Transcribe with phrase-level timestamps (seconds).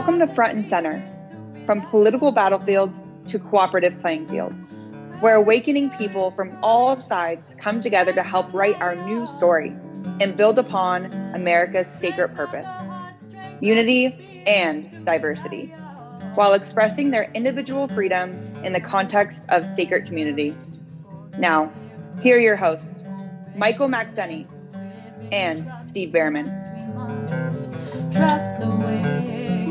[0.00, 1.02] Welcome to Front and Center,
[1.66, 4.64] from political battlefields to cooperative playing fields,
[5.20, 9.76] where awakening people from all sides come together to help write our new story
[10.22, 12.66] and build upon America's sacred purpose
[13.60, 15.66] unity and diversity,
[16.34, 18.30] while expressing their individual freedom
[18.64, 20.56] in the context of sacred community.
[21.36, 21.70] Now,
[22.22, 22.94] here are your hosts,
[23.54, 24.50] Michael Maxeni
[25.30, 26.48] and Steve Bhaerman.
[28.10, 29.69] Trust the way.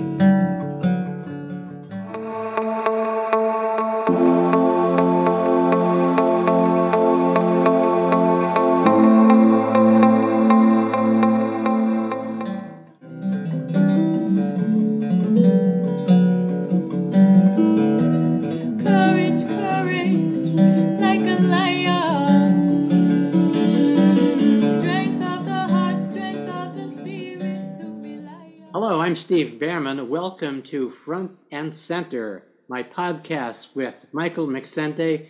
[29.15, 30.07] Steve Bhaerman.
[30.07, 35.29] Welcome to Front and Center, my podcast with Michael Maxente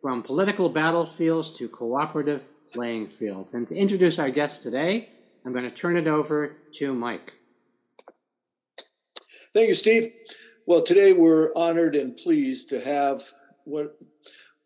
[0.00, 3.54] from political battlefields to cooperative playing fields.
[3.54, 5.10] And to introduce our guest today,
[5.44, 7.34] I'm going to turn it over to Mike.
[9.54, 10.12] Thank you, Steve.
[10.66, 13.22] Well, today we're honored and pleased to have
[13.64, 13.96] what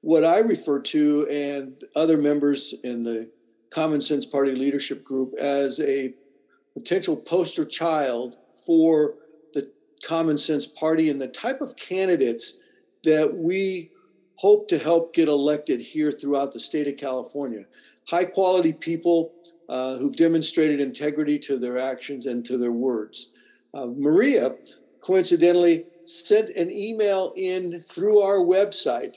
[0.01, 3.31] what I refer to and other members in the
[3.71, 6.15] Common Sense Party leadership group as a
[6.73, 9.17] potential poster child for
[9.53, 9.71] the
[10.05, 12.55] Common Sense Party and the type of candidates
[13.05, 13.91] that we
[14.37, 17.65] hope to help get elected here throughout the state of California.
[18.09, 19.33] High quality people
[19.69, 23.31] uh, who've demonstrated integrity to their actions and to their words.
[23.73, 24.57] Uh, Maria,
[25.01, 29.17] coincidentally, sent an email in through our website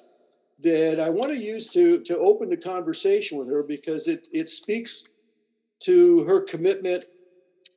[0.60, 4.50] that I want to use to, to open the conversation with her because it, it
[4.50, 5.04] speaks
[5.82, 7.06] to her commitment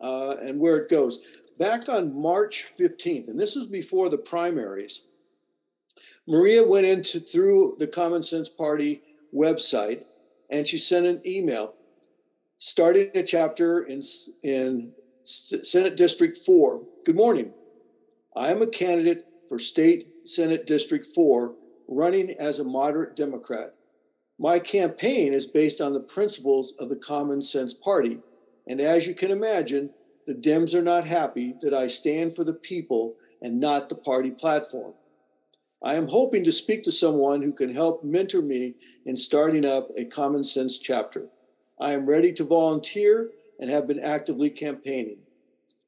[0.00, 1.26] uh, and where it goes
[1.60, 5.02] back on March 15th, and this was before the primaries,
[6.26, 10.04] Maria went into through the Common Sense Party website
[10.50, 11.74] and she sent an email
[12.58, 14.00] starting a chapter in,
[14.42, 16.82] in Senate District 4.
[17.04, 17.52] Good morning.
[18.34, 21.54] I am a candidate for State Senate District 4
[21.88, 23.74] running as a moderate Democrat.
[24.38, 28.18] My campaign is based on the principles of the Common Sense Party.
[28.66, 29.90] And as you can imagine,
[30.30, 34.30] the Dems are not happy that I stand for the people and not the party
[34.30, 34.94] platform.
[35.82, 39.88] I am hoping to speak to someone who can help mentor me in starting up
[39.96, 41.26] a common sense chapter.
[41.80, 45.16] I am ready to volunteer and have been actively campaigning.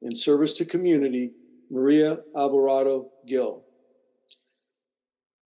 [0.01, 1.31] In service to community,
[1.71, 3.63] Maria Alvarado Gil.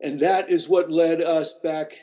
[0.02, 1.94] And that is what led us back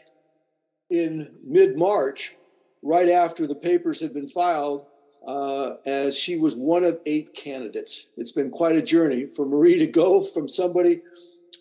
[0.91, 2.37] in mid March,
[2.83, 4.87] right after the papers had been filed,
[5.27, 8.09] uh, as she was one of eight candidates.
[8.17, 11.01] It's been quite a journey for Marie to go from somebody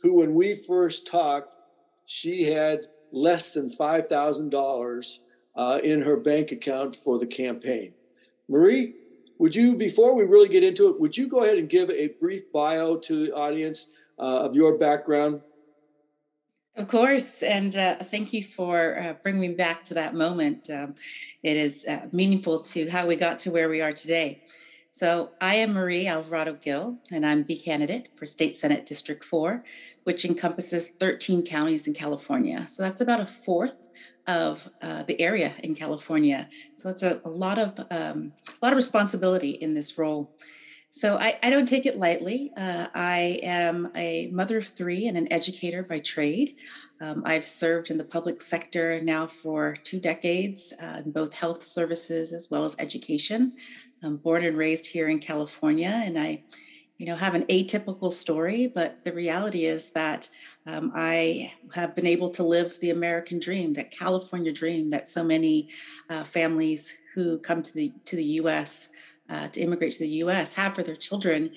[0.01, 1.55] who, when we first talked,
[2.05, 5.19] she had less than $5,000
[5.55, 7.93] uh, in her bank account for the campaign.
[8.49, 8.95] Marie,
[9.39, 12.09] would you, before we really get into it, would you go ahead and give a
[12.19, 15.41] brief bio to the audience uh, of your background?
[16.75, 20.71] Of course, and uh, thank you for uh, bringing me back to that moment.
[20.71, 20.95] Um,
[21.43, 24.41] it is uh, meaningful to how we got to where we are today.
[24.89, 29.63] So, I am Marie Alvarado Gil, and I'm the candidate for State Senate District 4,
[30.05, 32.65] which encompasses 13 counties in California.
[32.65, 33.87] So, that's about a fourth
[34.25, 36.49] of uh, the area in California.
[36.73, 40.35] So, that's a, a lot of um, a lot of responsibility in this role.
[40.95, 42.51] So I, I, don't take it lightly.
[42.55, 46.57] Uh, I am a mother of three and an educator by trade.
[47.01, 51.63] Um, I've served in the public sector now for two decades uh, in both health
[51.63, 53.53] services as well as education.
[54.03, 56.43] I'm born and raised here in California, and I,
[56.99, 58.67] you know, have an atypical story.
[58.67, 60.29] But the reality is that
[60.67, 65.23] um, I have been able to live the American dream, that California dream that so
[65.23, 65.69] many
[66.11, 68.89] uh, families who come to the to the U.S
[69.29, 70.53] uh, to immigrate to the U.S.
[70.55, 71.51] have for their children.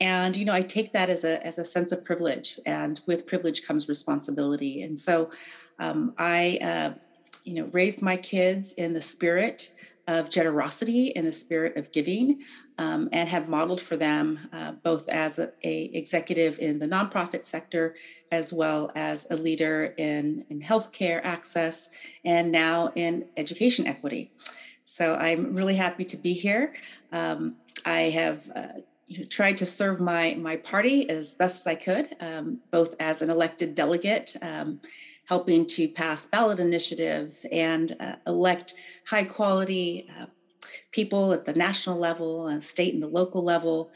[0.00, 3.26] And you know, I take that as a as a sense of privilege, and with
[3.26, 4.82] privilege comes responsibility.
[4.82, 5.30] And so,
[5.78, 6.94] um, I, uh,
[7.44, 9.72] you know, raised my kids in the spirit
[10.08, 12.42] of generosity, in the spirit of giving,
[12.78, 17.44] um, and have modeled for them uh, both as a, a, executive in the nonprofit
[17.44, 17.94] sector
[18.32, 21.90] as well as a leader in in healthcare access
[22.24, 24.32] and now in education equity.
[24.98, 26.74] So I'm really happy to be here.
[27.12, 27.54] Um,
[27.86, 28.80] I have uh,
[29.30, 33.30] tried to serve my my party as best as I could, um, both as an
[33.30, 34.80] elected delegate, um,
[35.28, 38.74] helping to pass ballot initiatives and uh, elect
[39.06, 40.26] high quality uh,
[40.90, 43.92] people at the national level and state and the local level,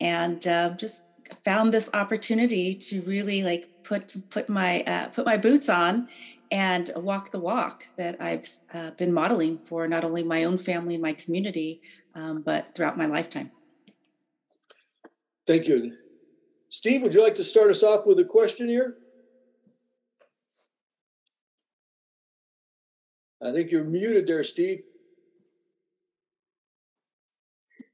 [0.00, 1.02] and uh, just
[1.44, 6.08] found this opportunity to really like put put my uh, put my boots on
[6.50, 10.94] and walk the walk that I've uh, been modeling for not only my own family
[10.94, 11.80] and my community,
[12.14, 13.50] um, but throughout my lifetime.
[15.46, 15.96] Thank you.
[16.68, 18.96] Steve, would you like to start us off with a question here?
[23.42, 24.82] I think you're muted there, Steve.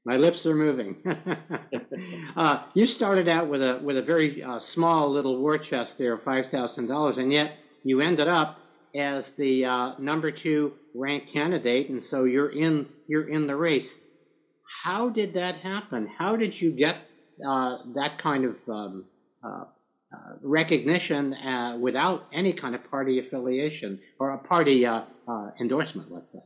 [0.05, 1.01] My lips are moving.
[2.35, 6.17] uh, you started out with a with a very uh, small little war chest there,
[6.17, 8.59] five thousand dollars, and yet you ended up
[8.95, 13.97] as the uh, number two ranked candidate, and so you're in you're in the race.
[14.83, 16.07] How did that happen?
[16.07, 16.97] How did you get
[17.45, 19.05] uh, that kind of um,
[19.43, 19.65] uh,
[20.13, 21.35] uh, recognition
[21.79, 24.85] without any kind of party affiliation or a party
[25.59, 26.11] endorsement?
[26.11, 26.39] Let's say.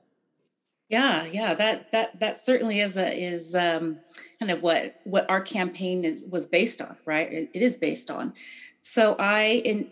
[0.89, 3.99] Yeah, yeah, that that that certainly is a is um,
[4.39, 7.31] kind of what what our campaign is was based on, right?
[7.31, 8.33] It, it is based on.
[8.79, 9.91] So I in,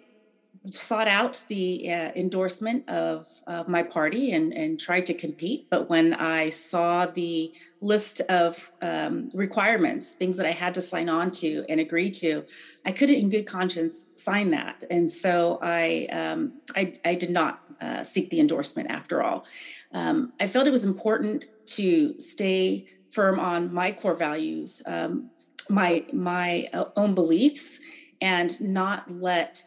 [0.70, 5.68] sought out the uh, endorsement of, of my party and, and tried to compete.
[5.70, 11.10] But when I saw the list of um, requirements, things that I had to sign
[11.10, 12.44] on to and agree to,
[12.86, 14.84] I couldn't, in good conscience, sign that.
[14.90, 19.46] And so I um, I, I, did not uh, seek the endorsement after all.
[19.94, 25.30] Um, I felt it was important to stay firm on my core values, um,
[25.70, 27.80] my my own beliefs,
[28.22, 29.64] and not let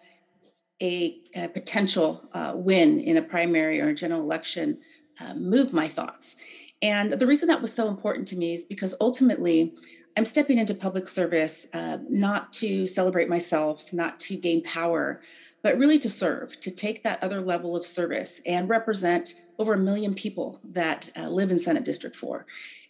[0.83, 4.79] a, a potential uh, win in a primary or a general election
[5.21, 6.37] uh, move my thoughts.
[6.81, 9.75] And the reason that was so important to me is because ultimately
[10.17, 15.21] I'm stepping into public service uh, not to celebrate myself, not to gain power,
[15.63, 19.79] but really to serve, to take that other level of service and represent over a
[19.79, 22.47] million people that uh, live in Senate District 4.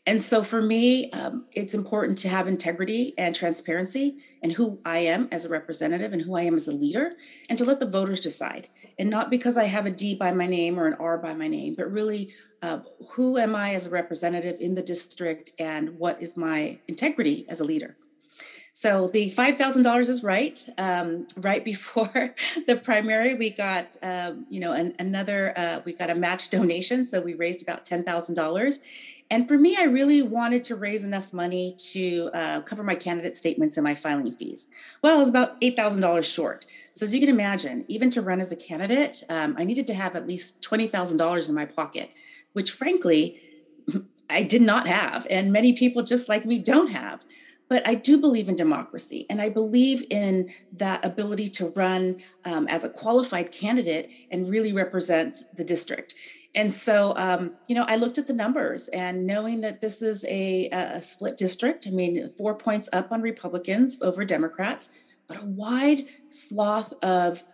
[0.09, 5.01] And so for me, um, it's important to have integrity and transparency in who I
[5.01, 7.13] am as a representative and who I am as a leader,
[7.51, 8.69] and to let the voters decide.
[8.99, 11.47] And not because I have a D by my name or an R by my
[11.47, 12.31] name, but really
[12.63, 12.79] uh,
[13.13, 17.61] who am I as a representative in the district and what is my integrity as
[17.61, 17.95] a leader.
[18.79, 20.65] So the five thousand dollars is right.
[20.79, 22.35] Um, right before
[22.69, 27.05] the primary, we got um, you know an, another uh, we got a match donation,
[27.05, 28.79] so we raised about ten thousand dollars,
[29.31, 33.37] and for me, I really wanted to raise enough money to uh, cover my candidate
[33.37, 34.69] statements and my filing fees.
[35.03, 36.65] Well, I was about $8,000 short.
[36.95, 39.95] So, as you can imagine, even to run as a candidate, um, I needed to
[39.95, 42.11] have at least $20,000 in my pocket,
[42.55, 43.41] which frankly,
[44.31, 45.27] I did not have.
[45.29, 47.27] And many people just like me don't have.
[47.69, 52.17] But I do believe in democracy, and I believe in that ability to run
[52.47, 56.15] um, as a qualified candidate and really represent the district.
[56.55, 60.25] And so, um, you know, I looked at the numbers and knowing that this is
[60.25, 64.89] a, a split district, I mean, four points up on Republicans over Democrats,
[65.27, 67.45] but a wide swath of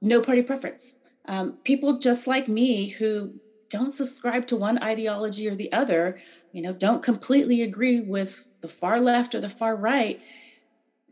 [0.00, 0.94] no party preference.
[1.26, 3.34] Um, people just like me who
[3.68, 6.18] don't subscribe to one ideology or the other,
[6.52, 10.22] you know, don't completely agree with the far left or the far right,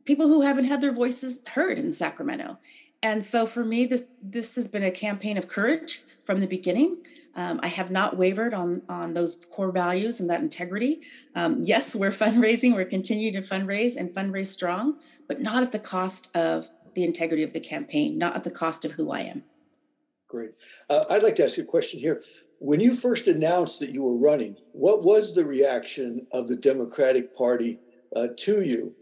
[0.05, 2.59] people who haven't had their voices heard in Sacramento.
[3.03, 7.03] And so for me, this this has been a campaign of courage from the beginning.
[7.35, 11.01] Um, I have not wavered on on those core values and that integrity.
[11.35, 12.75] Um, yes, we're fundraising.
[12.75, 14.99] We're continuing to fundraise and fundraise strong,
[15.29, 18.85] but not at the cost of the integrity of the campaign, not at the cost
[18.85, 19.45] of who I am.
[20.29, 20.51] Great.
[20.89, 22.21] Uh, I'd like to ask you a question here.
[22.59, 27.35] When you first announced that you were running, what was the reaction of the Democratic
[27.35, 27.79] Party
[28.15, 28.95] uh, to you?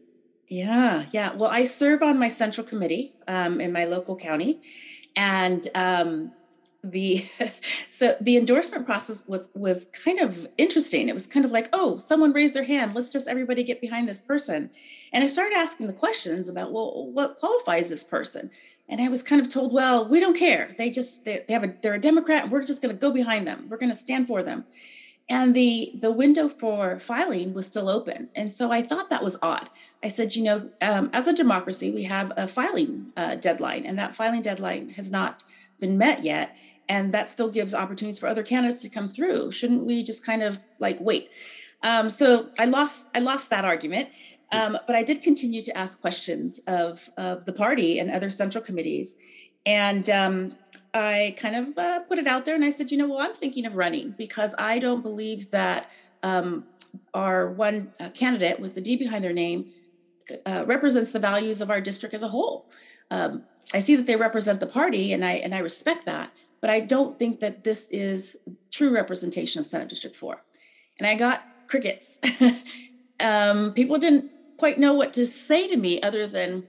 [0.48, 1.34] Yeah, yeah.
[1.34, 4.60] Well, I serve on my central committee um, in my local county,
[5.14, 6.32] and um,
[6.82, 7.18] the
[7.88, 11.08] so the endorsement process was was kind of interesting.
[11.08, 12.94] It was kind of like oh someone raised their hand.
[12.94, 14.70] Let's just everybody get behind this person.
[15.12, 18.50] And i started asking the questions about well what qualifies this person?
[18.88, 20.70] And i was kind of told well we don't care.
[20.76, 22.44] They just they, they have a they're a democrat.
[22.44, 23.66] And we're just going to go behind them.
[23.68, 24.64] We're going to stand for them.
[25.28, 28.30] And the the window for filing was still open.
[28.34, 29.68] And so i thought that was odd.
[30.02, 33.98] I said you know um, as a democracy we have a filing uh, deadline and
[33.98, 35.44] that filing deadline has not
[35.80, 36.56] been met yet
[36.90, 39.52] and that still gives opportunities for other candidates to come through.
[39.52, 41.30] Shouldn't we just kind of like wait?
[41.82, 44.10] Um, so i lost i lost that argument
[44.52, 48.62] um, but i did continue to ask questions of of the party and other central
[48.62, 49.16] committees
[49.64, 50.54] and um,
[50.92, 53.32] i kind of uh, put it out there and i said you know well i'm
[53.32, 55.90] thinking of running because i don't believe that
[56.22, 56.66] um,
[57.14, 59.72] our one uh, candidate with the d behind their name
[60.46, 62.66] uh, represents the values of our district as a whole.
[63.10, 66.32] Um, I see that they represent the party, and I and I respect that.
[66.60, 68.36] But I don't think that this is
[68.70, 70.42] true representation of Senate District Four.
[70.98, 72.18] And I got crickets.
[73.24, 76.66] um, people didn't quite know what to say to me other than,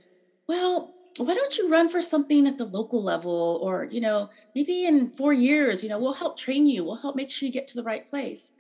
[0.48, 4.86] well, why don't you run for something at the local level or you know maybe
[4.86, 7.67] in four years you know we'll help train you we'll help make sure you get
[7.67, 8.53] to the right place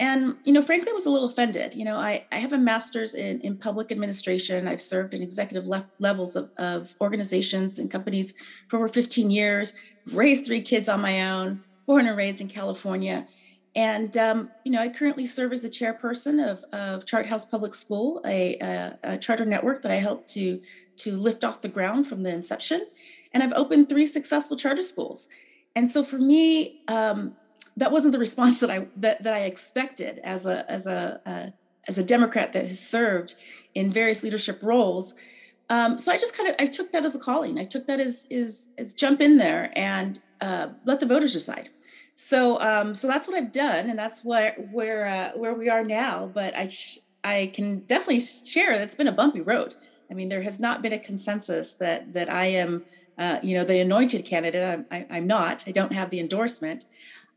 [0.00, 1.74] and you know frankly i was a little offended.
[1.74, 4.66] You know i, I have a master's in, in public administration.
[4.68, 8.34] I've served in executive le- levels of, of organizations and companies
[8.68, 9.74] for over 15 years
[10.12, 13.26] raised three kids on my own born and raised in california.
[13.76, 17.74] And um, you know i currently serve as the chairperson of, of chart house public
[17.74, 20.60] school a, a, a charter network that i helped to
[20.96, 22.86] to lift off the ground from the inception.
[23.32, 25.28] And i've opened three successful charter schools.
[25.76, 27.34] And so for me um,
[27.76, 31.46] that wasn't the response that I that, that I expected as a as a uh,
[31.88, 33.34] as a Democrat that has served
[33.74, 35.14] in various leadership roles.
[35.70, 37.58] Um, so I just kind of I took that as a calling.
[37.58, 41.70] I took that as is as jump in there and uh, let the voters decide.
[42.14, 45.84] So um, so that's what I've done, and that's where where uh, where we are
[45.84, 46.30] now.
[46.32, 46.70] But I
[47.24, 49.74] I can definitely share that it's been a bumpy road.
[50.10, 52.84] I mean, there has not been a consensus that that I am,
[53.18, 54.62] uh, you know, the anointed candidate.
[54.62, 55.64] I'm, I, i am not.
[55.66, 56.84] I don't have the endorsement.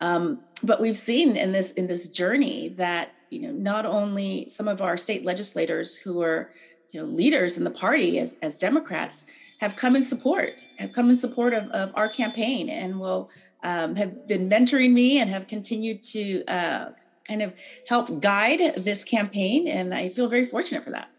[0.02, 4.68] Um, but we've seen in this in this journey that you know not only some
[4.68, 6.52] of our state legislators who are
[6.92, 9.24] you know leaders in the party as, as Democrats
[9.60, 13.30] have come in support have come in support of, of our campaign and will
[13.64, 16.90] um, have been mentoring me and have continued to uh,
[17.28, 17.54] kind of
[17.88, 21.10] help guide this campaign and I feel very fortunate for that.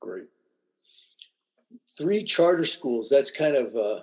[0.00, 0.24] Great.
[1.98, 3.08] Three charter schools.
[3.08, 4.00] That's kind of uh,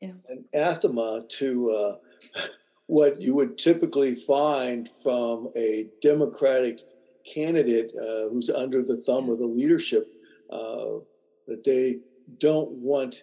[0.00, 0.12] yeah.
[0.28, 1.98] an anathema to
[2.36, 2.40] uh,
[2.86, 6.80] what you would typically find from a Democratic
[7.24, 10.12] candidate uh, who's under the thumb of the leadership,
[10.50, 11.00] uh,
[11.48, 11.98] that they
[12.38, 13.22] don't want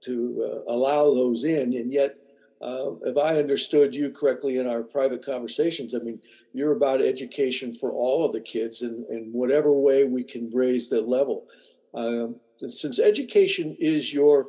[0.00, 1.74] to uh, allow those in.
[1.74, 2.16] And yet,
[2.60, 6.20] uh, if I understood you correctly in our private conversations, I mean,
[6.52, 10.88] you're about education for all of the kids in, in whatever way we can raise
[10.88, 11.46] the level.
[11.94, 12.36] Um,
[12.68, 14.48] since education is your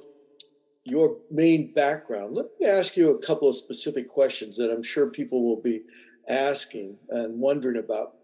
[0.86, 2.36] your main background.
[2.36, 5.84] Let me ask you a couple of specific questions that I'm sure people will be
[6.28, 8.16] asking and wondering about.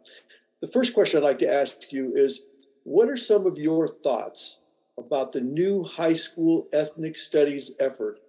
[0.62, 2.44] The first question I'd like to ask you is
[2.84, 4.60] What are some of your thoughts
[4.98, 8.20] about the new high school ethnic studies effort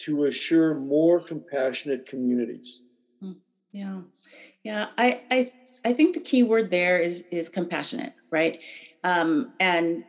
[0.00, 2.82] to assure more compassionate communities?
[3.20, 3.32] Hmm.
[3.72, 4.00] Yeah,
[4.64, 4.86] yeah.
[4.98, 5.52] I, I,
[5.84, 8.62] I think the key word there is is compassionate, right?
[9.04, 10.04] Um, and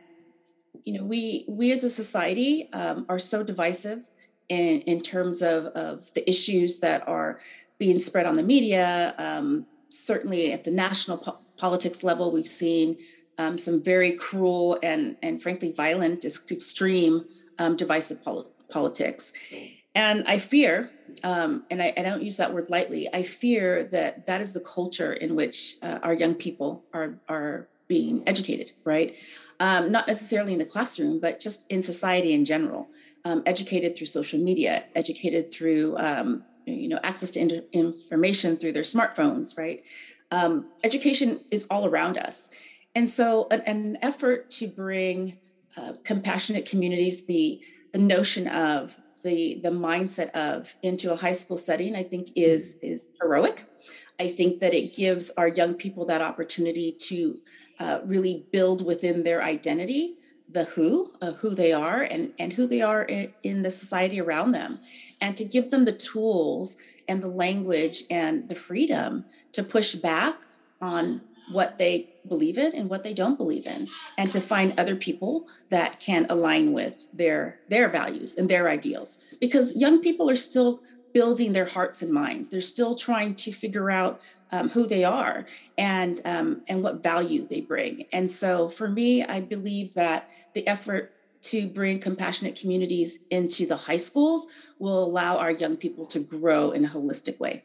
[0.84, 4.00] you know, we we as a society um, are so divisive
[4.48, 7.40] in in terms of of the issues that are
[7.78, 9.14] being spread on the media.
[9.18, 12.98] Um, certainly at the national po- politics level, we've seen
[13.38, 17.24] um, some very cruel and and frankly violent, extreme,
[17.58, 19.32] um, divisive pol- politics.
[19.94, 20.92] And I fear,
[21.24, 23.08] um, and I, I, don't use that word lightly.
[23.12, 27.68] I fear that that is the culture in which uh, our young people are are
[27.88, 28.72] being educated.
[28.84, 29.16] Right,
[29.60, 32.88] um, not necessarily in the classroom, but just in society in general.
[33.26, 38.72] Um, educated through social media, educated through um, you know access to in- information through
[38.72, 39.84] their smartphones, right?
[40.30, 42.48] Um, education is all around us,
[42.94, 45.36] and so an, an effort to bring
[45.76, 47.60] uh, compassionate communities, the
[47.92, 52.78] the notion of the the mindset of into a high school setting, I think is
[52.82, 53.64] is heroic.
[54.18, 57.38] I think that it gives our young people that opportunity to
[57.80, 60.16] uh, really build within their identity
[60.52, 64.20] the who, uh, who they are, and, and who they are in, in the society
[64.20, 64.80] around them,
[65.20, 66.76] and to give them the tools
[67.08, 70.46] and the language and the freedom to push back
[70.80, 71.20] on
[71.52, 73.88] what they believe in and what they don't believe in.
[74.16, 79.18] And to find other people that can align with their their values and their ideals.
[79.40, 82.48] Because young people are still building their hearts and minds.
[82.48, 84.20] They're still trying to figure out
[84.52, 85.46] um, who they are
[85.78, 88.04] and um, and what value they bring.
[88.12, 91.12] And so, for me, I believe that the effort
[91.42, 94.46] to bring compassionate communities into the high schools
[94.78, 97.64] will allow our young people to grow in a holistic way.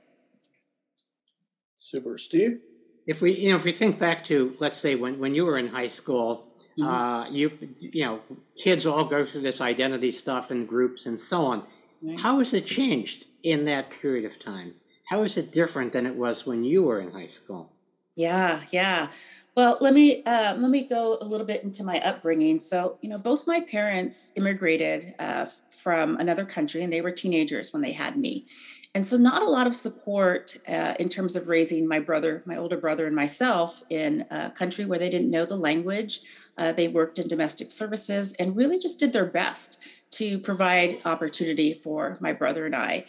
[1.79, 2.61] Super, Steve.
[3.05, 5.57] If we, you know, if we think back to, let's say, when when you were
[5.57, 6.47] in high school,
[6.77, 6.87] mm-hmm.
[6.87, 8.21] uh, you, you know,
[8.57, 11.63] kids all go through this identity stuff in groups and so on.
[12.01, 12.19] Right.
[12.19, 13.27] How has it changed?
[13.45, 14.73] In that period of time?
[15.05, 17.71] How is it different than it was when you were in high school?
[18.15, 19.11] Yeah, yeah.
[19.55, 22.59] Well, let me uh, let me go a little bit into my upbringing.
[22.59, 27.71] So, you know, both my parents immigrated uh, from another country, and they were teenagers
[27.71, 28.47] when they had me,
[28.95, 32.55] and so not a lot of support uh, in terms of raising my brother, my
[32.55, 36.21] older brother, and myself in a country where they didn't know the language.
[36.57, 39.79] Uh, they worked in domestic services and really just did their best
[40.17, 43.05] to provide opportunity for my brother and I.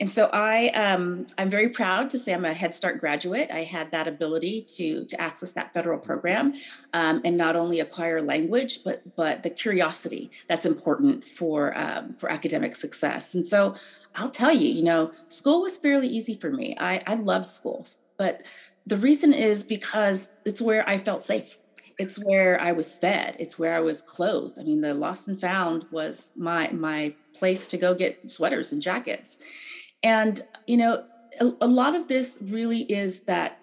[0.00, 3.50] And so I, um, I'm very proud to say I'm a Head Start graduate.
[3.52, 6.54] I had that ability to, to access that federal program
[6.94, 12.32] um, and not only acquire language, but, but the curiosity that's important for, um, for
[12.32, 13.34] academic success.
[13.34, 13.74] And so
[14.16, 16.74] I'll tell you, you know, school was fairly easy for me.
[16.80, 18.46] I, I love schools, but
[18.86, 21.58] the reason is because it's where I felt safe.
[22.00, 23.36] It's where I was fed.
[23.38, 24.58] It's where I was clothed.
[24.58, 28.80] I mean, the lost and found was my my place to go get sweaters and
[28.80, 29.36] jackets.
[30.02, 31.04] And, you know,
[31.40, 33.58] a, a lot of this really is that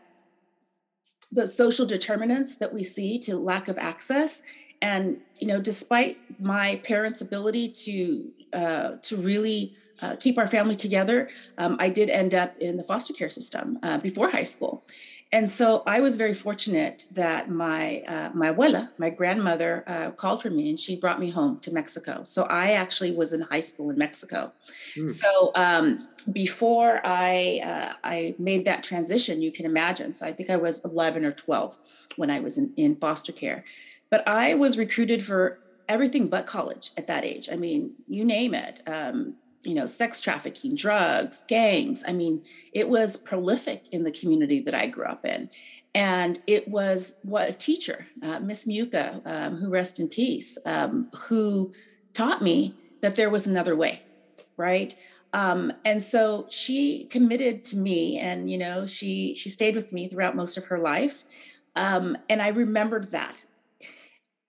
[1.32, 4.42] the social determinants that we see to lack of access
[4.82, 10.76] and you know despite my parents ability to uh, to really uh, keep our family
[10.76, 11.28] together
[11.58, 14.86] um, i did end up in the foster care system uh, before high school
[15.34, 20.42] and so I was very fortunate that my uh, my abuela, my grandmother, uh, called
[20.42, 22.24] for me and she brought me home to Mexico.
[22.24, 24.54] So I actually was in high school in Mexico.
[24.96, 25.10] Mm.
[25.10, 30.14] So um, before I uh, I made that transition, you can imagine.
[30.14, 31.78] So I think I was 11 or 12
[32.16, 33.66] when I was in, in foster care,
[34.10, 37.50] but I was recruited for everything but college at that age.
[37.52, 38.82] I mean, you name it.
[38.88, 42.04] Um, you know, sex trafficking, drugs, gangs.
[42.08, 45.50] I mean, it was prolific in the community that I grew up in.
[45.94, 51.10] And it was what a teacher, uh, Miss Muka, um, who rest in peace, um,
[51.28, 51.74] who
[52.14, 54.04] taught me that there was another way,
[54.58, 54.96] right?
[55.34, 60.08] Um, and so she committed to me, and you know, she she stayed with me
[60.08, 61.26] throughout most of her life,
[61.76, 63.44] um, and I remembered that.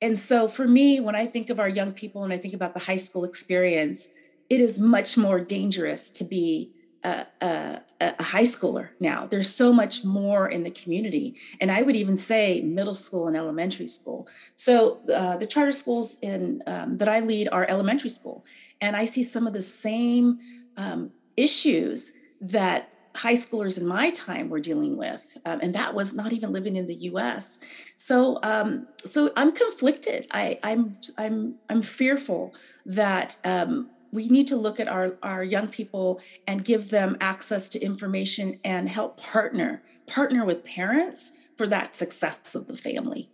[0.00, 2.74] And so for me, when I think of our young people and I think about
[2.74, 4.08] the high school experience,
[4.50, 6.72] it is much more dangerous to be
[7.04, 9.26] a, a, a, high schooler now.
[9.26, 11.36] There's so much more in the community.
[11.60, 14.26] And I would even say middle school and elementary school.
[14.56, 18.44] So uh, the charter schools in, um, that I lead are elementary school.
[18.80, 20.38] And I see some of the same
[20.76, 25.36] um, issues that high schoolers in my time were dealing with.
[25.44, 27.58] Um, and that was not even living in the US.
[27.96, 30.26] So, um, so I'm conflicted.
[30.30, 32.54] I, I'm, I'm, I'm fearful
[32.86, 37.68] that um, we need to look at our, our young people and give them access
[37.70, 43.28] to information and help partner partner with parents for that success of the family.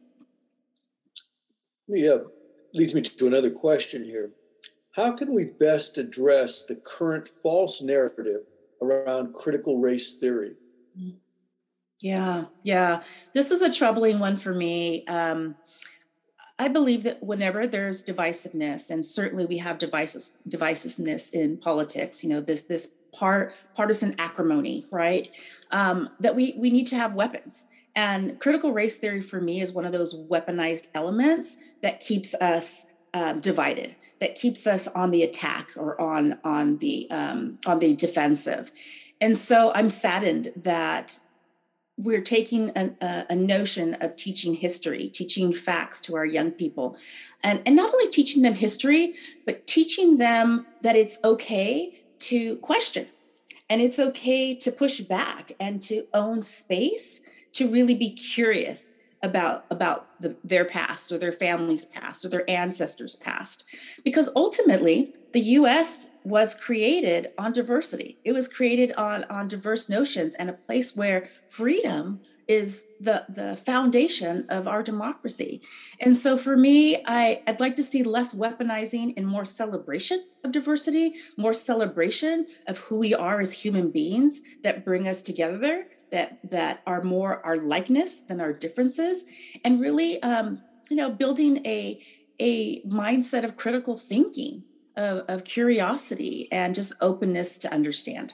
[1.89, 2.19] Yeah
[2.75, 4.33] leads me to another question here.
[4.97, 8.41] How can we best address the current false narrative
[8.83, 10.55] around critical race theory?
[12.01, 13.03] Yeah yeah.
[13.33, 15.07] This is a troubling one for me.
[15.07, 15.55] Um,
[16.59, 22.31] I believe that whenever there's divisiveness, and certainly we have devices, divisiveness in politics, you
[22.31, 25.29] know, this this part partisan acrimony, right?
[25.73, 27.65] Um, that we we need to have weapons.
[27.97, 32.87] And critical race theory for me is one of those weaponized elements that keeps us
[33.15, 37.95] um, divided, that keeps us on the attack or on on the um, on the
[37.97, 38.71] defensive.
[39.21, 41.19] And so I'm saddened that
[41.97, 42.91] we're taking a,
[43.31, 46.97] a, notion of teaching history, teaching facts to our young people,
[47.45, 49.15] and, and not only teaching them history,
[49.47, 53.07] but teaching them that it's okay to question.
[53.71, 57.21] And it's okay to push back and to own space
[57.53, 58.94] to really be curious
[59.25, 63.65] about about the, their past or their family's past or their ancestors past.
[64.05, 68.19] Because ultimately the us was created on diversity.
[68.25, 73.57] It was created on on diverse notions and a place where freedom is the the
[73.57, 75.61] foundation of our democracy.
[76.01, 80.53] And so for me i i'd like to see less weaponizing and more celebration of
[80.53, 86.39] diversity more celebration of who we are as human beings that bring us together that
[86.51, 89.25] that are more our likeness than our differences
[89.65, 92.01] and really um, you know building a
[92.41, 94.65] a mindset of critical thinking
[94.97, 98.33] of, of curiosity and just openness to understand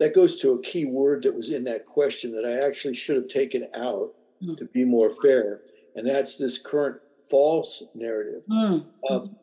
[0.00, 3.16] that goes to a key word that was in that question that i actually should
[3.16, 4.56] have taken out mm.
[4.56, 5.60] to be more fair
[5.94, 8.84] and that's this current false narrative mm.
[9.08, 9.36] um,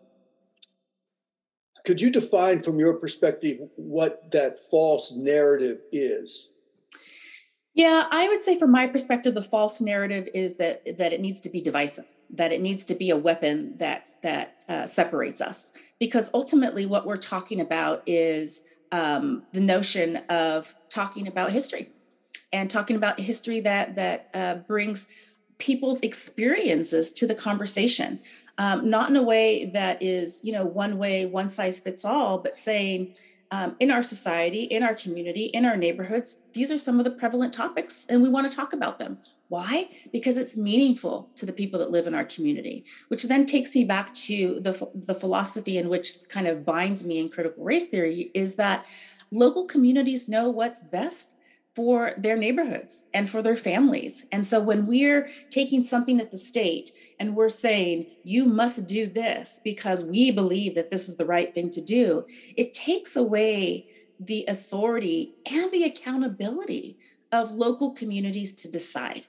[1.86, 6.50] could you define from your perspective what that false narrative is
[7.78, 11.40] yeah, I would say from my perspective, the false narrative is that that it needs
[11.42, 15.72] to be divisive, that it needs to be a weapon that that uh, separates us.
[16.00, 21.90] Because ultimately, what we're talking about is um, the notion of talking about history
[22.54, 25.08] and talking about history that that uh, brings
[25.58, 28.20] people's experiences to the conversation,
[28.58, 32.38] um, not in a way that is you know one way, one size fits all,
[32.38, 33.16] but saying
[33.52, 37.12] um, in our society, in our community, in our neighborhoods, these are some of the
[37.12, 39.18] prevalent topics, and we want to talk about them.
[39.48, 39.90] Why?
[40.12, 43.86] Because it's meaningful to the people that live in our community, which then takes me
[43.86, 48.32] back to the, the philosophy in which kind of binds me in critical race theory
[48.34, 48.86] is that
[49.32, 51.36] local communities know what's best
[51.76, 54.26] for their neighborhoods and for their families.
[54.32, 59.08] And so when we're taking something at the state and we're saying, you must do
[59.08, 62.26] this because we believe that this is the right thing to do,
[62.56, 63.88] it takes away
[64.20, 66.98] the authority and the accountability
[67.32, 69.28] of local communities to decide.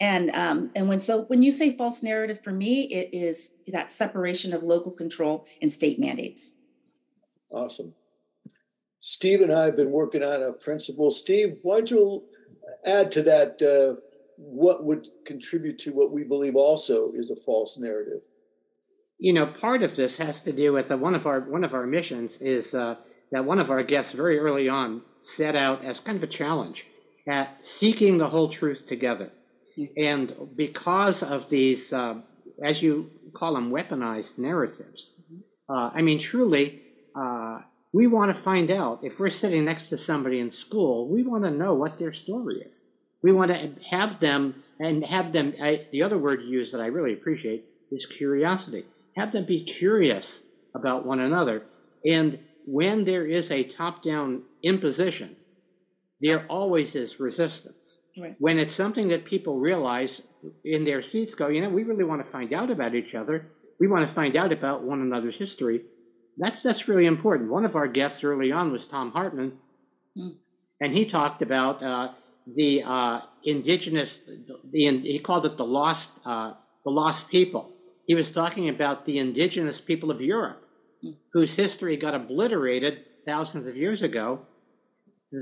[0.00, 3.92] And um, and when so when you say false narrative, for me, it is that
[3.92, 6.50] separation of local control and state mandates.
[7.50, 7.94] Awesome.
[8.98, 11.10] Steve and I have been working on a principle.
[11.10, 12.24] Steve, why don't you
[12.84, 13.62] add to that?
[13.62, 14.00] Uh,
[14.36, 18.22] what would contribute to what we believe also is a false narrative?
[19.18, 21.74] You know, part of this has to do with uh, one of our one of
[21.74, 22.96] our missions is uh,
[23.30, 26.86] that one of our guests very early on set out as kind of a challenge
[27.28, 29.30] at seeking the whole truth together,
[29.78, 29.92] mm-hmm.
[29.96, 32.16] and because of these, uh,
[32.60, 35.10] as you call them, weaponized narratives.
[35.32, 35.96] Mm-hmm.
[35.96, 36.82] I mean, truly
[37.14, 37.60] uh,
[37.92, 41.44] we want to find out if we're sitting next to somebody in school, we want
[41.44, 42.84] to know what their story is.
[43.22, 46.80] We want to have them and have them, I, the other word you use that
[46.80, 48.84] I really appreciate is curiosity.
[49.16, 50.42] Have them be curious
[50.74, 51.64] about one another.
[52.04, 55.36] And when there is a top down imposition,
[56.20, 57.98] there always is resistance.
[58.18, 58.36] Right.
[58.38, 60.22] When it's something that people realize
[60.64, 63.50] in their seats, go, you know, we really want to find out about each other.
[63.78, 65.82] We want to find out about one another's history
[66.36, 67.50] that's that's really important.
[67.50, 69.58] One of our guests early on was Thom Hartmann,
[70.16, 70.36] mm.
[70.80, 72.08] and he talked about uh,
[72.46, 74.18] the uh, indigenous.
[74.18, 77.72] The, the, he called it the lost uh, the lost people.
[78.06, 80.66] He was talking about the indigenous people of Europe,
[81.32, 84.46] whose history got obliterated thousands of years ago.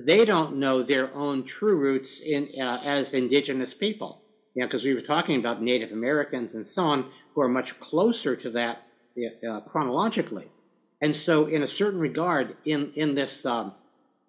[0.07, 4.23] They don't know their own true roots in uh, as indigenous people.
[4.55, 8.35] Yeah, because we were talking about Native Americans and so on, who are much closer
[8.37, 8.83] to that
[9.49, 10.47] uh, chronologically.
[11.01, 13.75] And so, in a certain regard, in in this um,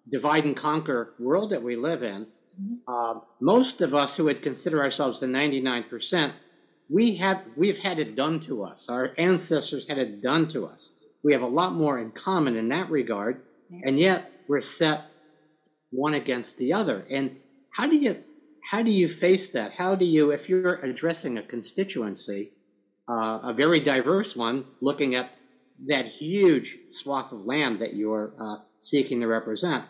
[0.08, 2.26] divide and conquer world that we live in.
[2.86, 6.34] Uh, most of us who would consider ourselves the ninety nine percent,
[6.88, 8.88] we have we've had it done to us.
[8.88, 10.92] Our ancestors had it done to us.
[11.22, 13.42] We have a lot more in common in that regard,
[13.84, 15.04] and yet we're set
[15.90, 17.06] one against the other.
[17.10, 17.36] And
[17.70, 18.16] how do you
[18.70, 19.72] how do you face that?
[19.72, 22.52] How do you, if you're addressing a constituency,
[23.08, 25.34] uh, a very diverse one, looking at
[25.86, 29.84] that huge swath of land that you're uh, seeking to represent.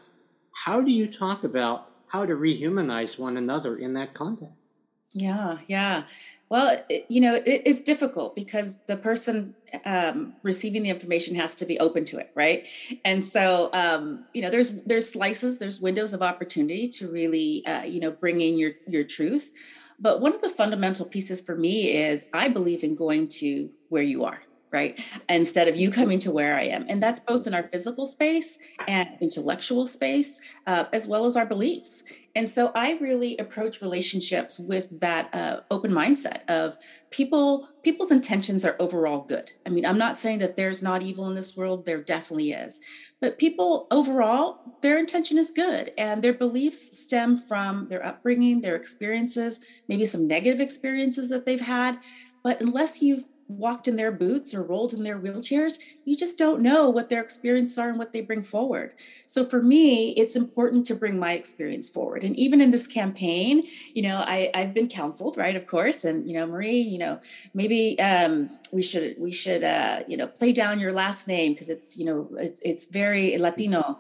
[0.64, 4.72] How do you talk about how to rehumanize one another in that context?
[5.14, 6.05] Yeah, yeah.
[6.51, 9.55] Well, it, you know, it, it's difficult because the person
[9.87, 12.68] um, receiving the information has to be open to it, right?
[13.07, 17.85] And so, um, you know, there's there's slices, there's windows of opportunity to really, uh,
[17.85, 19.51] you know, bring in your your truth.
[19.98, 24.03] But one of the fundamental pieces for me is I believe in going to where
[24.03, 24.40] you are
[24.73, 25.01] right?
[25.29, 26.87] Instead of you coming to where I am.
[26.89, 28.59] And that's both in our physical space
[28.89, 32.03] and intellectual space, uh, as well as our beliefs.
[32.35, 36.77] And so I really approach relationships with that uh, open mindset of
[37.11, 39.53] people, people's intentions are overall good.
[39.67, 42.81] I mean, I'm not saying that there's not evil in this world, there definitely is.
[43.21, 48.77] But people overall, their intention is good and their beliefs stem from their upbringing, their
[48.77, 51.99] experiences, maybe some negative experiences that they've had.
[52.43, 53.25] But unless you've
[53.59, 57.23] walked in their boots or rolled in their wheelchairs, you just don't know what their
[57.23, 58.93] experiences are and what they bring forward.
[59.27, 62.25] So for me, it's important to bring my experience forward.
[62.25, 63.62] And even in this campaign,
[63.95, 65.57] you know, I, I've been counseled, right?
[65.57, 66.05] Of course.
[66.05, 67.21] And, you know, Marie, you know,
[67.55, 71.69] maybe um, we should, we should, uh, you know, play down your last name because
[71.69, 73.97] it's, you know, it's, it's very Latino.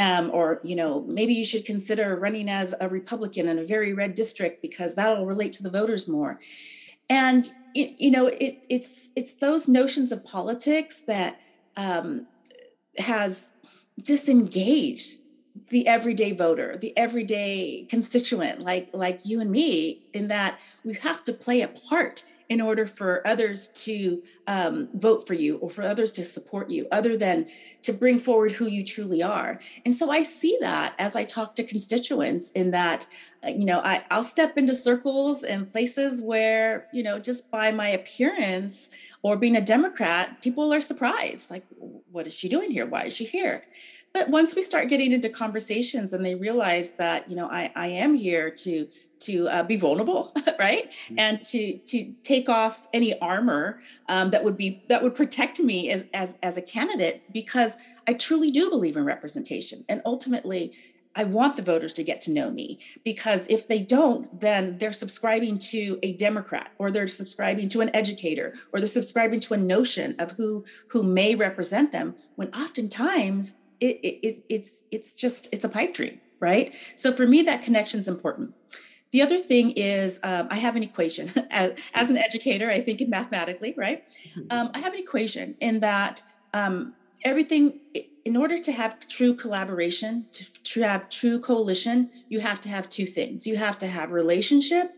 [0.00, 3.92] Um, or you know maybe you should consider running as a republican in a very
[3.92, 6.38] red district because that'll relate to the voters more
[7.10, 11.38] and it, you know it, it's it's those notions of politics that
[11.76, 12.26] um,
[12.96, 13.50] has
[14.00, 15.18] disengaged
[15.68, 21.22] the everyday voter the everyday constituent like like you and me in that we have
[21.24, 25.82] to play a part in order for others to um, vote for you or for
[25.82, 27.46] others to support you, other than
[27.80, 29.60] to bring forward who you truly are.
[29.86, 33.06] And so I see that as I talk to constituents, in that,
[33.46, 37.88] you know, I, I'll step into circles and places where, you know, just by my
[37.88, 38.90] appearance
[39.22, 41.50] or being a Democrat, people are surprised.
[41.50, 42.86] Like, what is she doing here?
[42.86, 43.64] Why is she here?
[44.12, 47.86] But once we start getting into conversations and they realize that, you know, I, I
[47.88, 48.88] am here to
[49.20, 51.18] to uh, be vulnerable, right, mm-hmm.
[51.18, 55.90] and to to take off any armor um, that would be that would protect me
[55.90, 57.76] as as as a candidate because
[58.08, 60.72] I truly do believe in representation, and ultimately,
[61.16, 64.92] I want the voters to get to know me because if they don't, then they're
[64.92, 69.56] subscribing to a Democrat or they're subscribing to an educator or they're subscribing to a
[69.56, 75.64] notion of who who may represent them when oftentimes it, it, it's it's just it's
[75.64, 76.74] a pipe dream, right?
[76.96, 78.54] So for me, that connection is important.
[79.12, 82.70] The other thing is um, I have an equation as, as an educator.
[82.70, 84.08] I think in mathematically, right?
[84.08, 84.46] Mm-hmm.
[84.50, 86.22] Um, I have an equation in that
[86.54, 86.94] um,
[87.24, 87.80] everything
[88.24, 92.88] in order to have true collaboration, to, to have true coalition, you have to have
[92.88, 93.46] two things.
[93.46, 94.92] You have to have relationship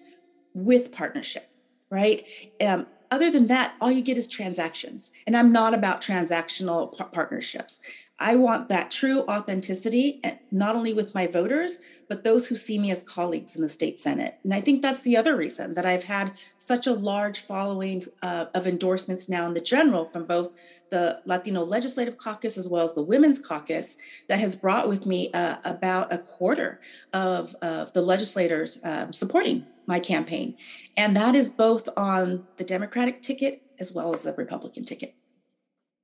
[0.55, 1.49] with partnership,
[1.91, 2.23] right?
[2.67, 5.11] Um, other than that, all you get is transactions.
[5.27, 7.79] And I'm not about transactional p- partnerships.
[8.19, 12.79] I want that true authenticity, eh, not only with my voters, but those who see
[12.79, 14.39] me as colleagues in the state Senate.
[14.45, 18.47] And I think that's the other reason that I've had such a large following uh,
[18.55, 20.59] of endorsements now in the general from both
[20.93, 23.97] the Latino Legislative Caucus as well as the Women's Caucus
[24.29, 26.81] that has brought with me uh, about a quarter
[27.15, 30.55] of, of the legislators um, supporting my campaign.
[30.99, 35.15] And that is both on the Democratic ticket as well as the Republican ticket.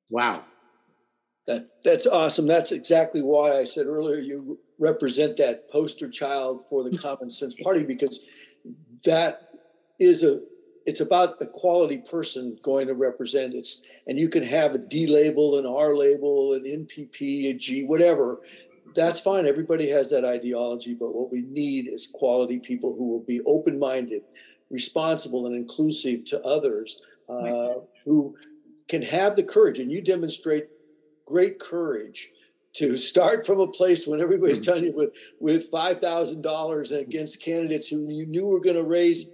[0.09, 0.45] Wow.
[1.47, 2.47] That, that's awesome.
[2.47, 7.55] That's exactly why I said earlier you represent that poster child for the Common Sense
[7.63, 8.27] Party because
[9.05, 9.51] that
[10.01, 10.41] is a
[10.89, 13.69] it's about a quality person going to represent it.
[14.07, 18.41] And you can have a D label, an R label, an NPP, a G, whatever.
[18.95, 19.45] That's fine.
[19.45, 20.95] Everybody has that ideology.
[20.95, 24.23] But what we need is quality people who will be open minded,
[24.71, 27.75] responsible, and inclusive to others, uh,
[28.07, 28.35] who
[28.89, 29.81] can have the courage.
[29.81, 30.69] And you demonstrate
[31.27, 32.31] great courage
[32.77, 37.43] to start from a place when everybody's telling you with with five thousand dollars against
[37.43, 39.27] candidates who you knew were going to raise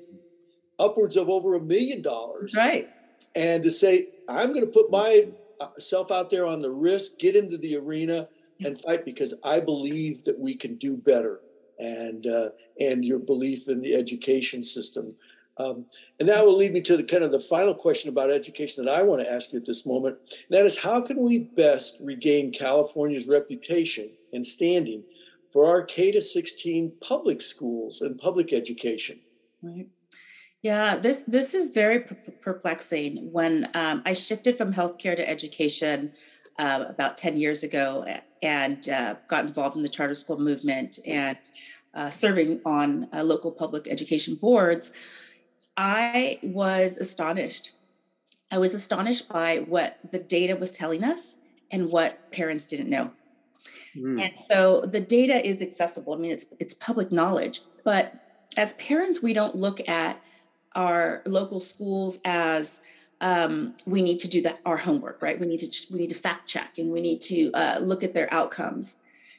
[0.79, 2.55] upwards of over a million dollars.
[2.57, 2.89] Right.
[3.35, 7.59] And to say, I'm going to put myself out there on the risk, get into
[7.59, 8.29] the arena
[8.65, 11.41] and fight because I believe that we can do better.
[11.79, 15.11] And uh, and your belief in the education system.
[15.57, 15.87] Um,
[16.19, 18.93] and that will lead me to the kind of the final question about education that
[18.93, 20.19] I want to ask you at this moment.
[20.31, 25.05] And that is, how can we best regain California's reputation and standing
[25.51, 29.21] for our K to 16 public schools and public education?
[29.63, 29.87] Right.
[30.65, 32.01] Yeah, this this is very
[32.41, 33.31] perplexing.
[33.31, 36.11] When um, I shifted from healthcare to education
[36.59, 38.07] uh, about ten years ago,
[38.43, 41.37] and uh, got involved in the charter school movement and
[41.93, 44.91] uh, serving on uh, local public education boards,
[45.77, 47.73] I was astonished.
[48.51, 51.37] I was astonished by what the data was telling us
[51.71, 53.13] and what parents didn't know.
[53.95, 54.19] Mm.
[54.19, 56.15] And so the data is accessible.
[56.15, 58.15] I mean, it's it's public knowledge, but
[58.57, 60.23] as parents, we don't look at
[60.75, 62.81] our local schools as
[63.21, 65.39] um, we need to do that our homework right?
[65.39, 68.15] We need to we need to fact check and we need to uh, look at
[68.15, 68.97] their outcomes.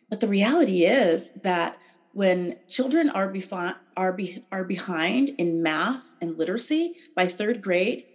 [0.10, 1.78] But the reality is that
[2.14, 8.06] when children are, befi- are, be- are behind in math and literacy by third grade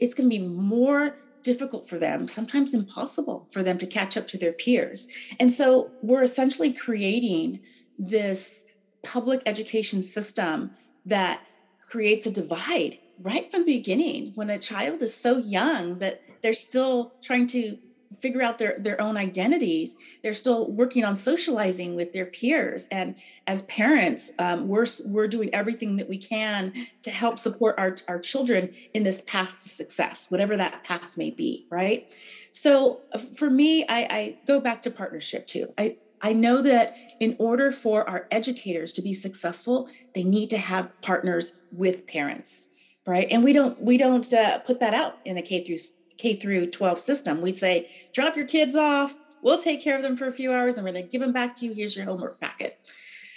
[0.00, 4.26] it's going to be more difficult for them sometimes impossible for them to catch up
[4.26, 5.06] to their peers.
[5.38, 7.60] And so we're essentially creating
[7.98, 8.62] this
[9.02, 10.70] public education system
[11.06, 11.42] that
[11.90, 16.54] creates a divide right from the beginning when a child is so young that they're
[16.54, 17.76] still trying to
[18.20, 19.94] figure out their, their own identities.
[20.22, 22.86] They're still working on socializing with their peers.
[22.90, 26.72] And as parents um, we're, we're doing everything that we can
[27.02, 31.30] to help support our, our children in this path to success whatever that path may
[31.30, 32.12] be right?
[32.50, 35.72] So uh, for me i, I go back to partnership too.
[35.78, 40.58] I, I know that in order for our educators to be successful, they need to
[40.58, 42.62] have partners with parents,
[43.06, 43.26] right?
[43.30, 45.78] And we don't we don't uh, put that out in a K through
[46.18, 47.40] K through 12 system.
[47.40, 49.16] We say, drop your kids off.
[49.42, 51.32] We'll take care of them for a few hours, and we're going to give them
[51.32, 51.72] back to you.
[51.72, 52.78] Here's your homework packet.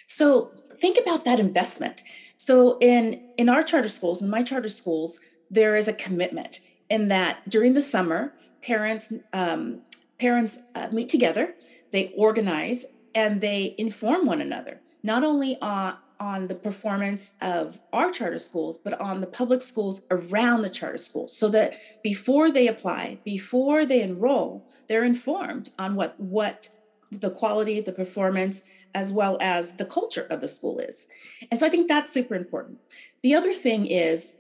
[0.06, 2.02] So think about that investment.
[2.36, 5.20] So in in our charter schools, in my charter schools,
[5.50, 9.82] there is a commitment in that during the summer, parents um,
[10.20, 11.56] parents uh, meet together
[11.94, 18.12] they organize and they inform one another, not only on, on the performance of our
[18.12, 22.68] charter schools, but on the public schools around the charter schools, so that before they
[22.68, 26.68] apply, before they enroll, they're informed on what, what
[27.12, 28.62] the quality, the performance,
[28.96, 31.08] as well as the culture of the school is.
[31.52, 32.80] And so I think that's super important.
[33.22, 34.34] The other thing is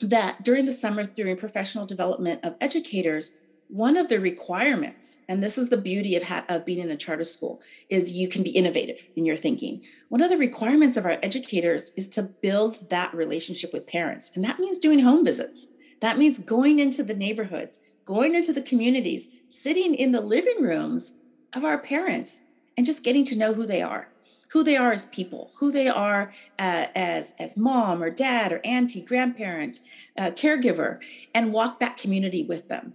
[0.00, 3.32] that during the summer, during professional development of educators,
[3.70, 6.96] one of the requirements, and this is the beauty of, ha- of being in a
[6.96, 9.84] charter school, is you can be innovative in your thinking.
[10.08, 14.32] One of the requirements of our educators is to build that relationship with parents.
[14.34, 15.68] And that means doing home visits.
[16.00, 21.12] That means going into the neighborhoods, going into the communities, sitting in the living rooms
[21.54, 22.40] of our parents
[22.76, 24.10] and just getting to know who they are
[24.50, 28.60] who they are as people, who they are uh, as as mom or dad or
[28.64, 29.80] auntie, grandparent,
[30.18, 31.02] uh, caregiver,
[31.34, 32.92] and walk that community with them.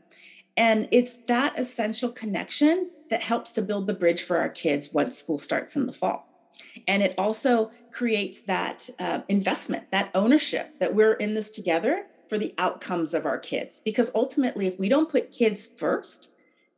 [0.57, 5.17] And it's that essential connection that helps to build the bridge for our kids once
[5.17, 6.27] school starts in the fall.
[6.87, 12.37] And it also creates that uh, investment, that ownership that we're in this together for
[12.37, 13.81] the outcomes of our kids.
[13.83, 16.29] Because ultimately, if we don't put kids first,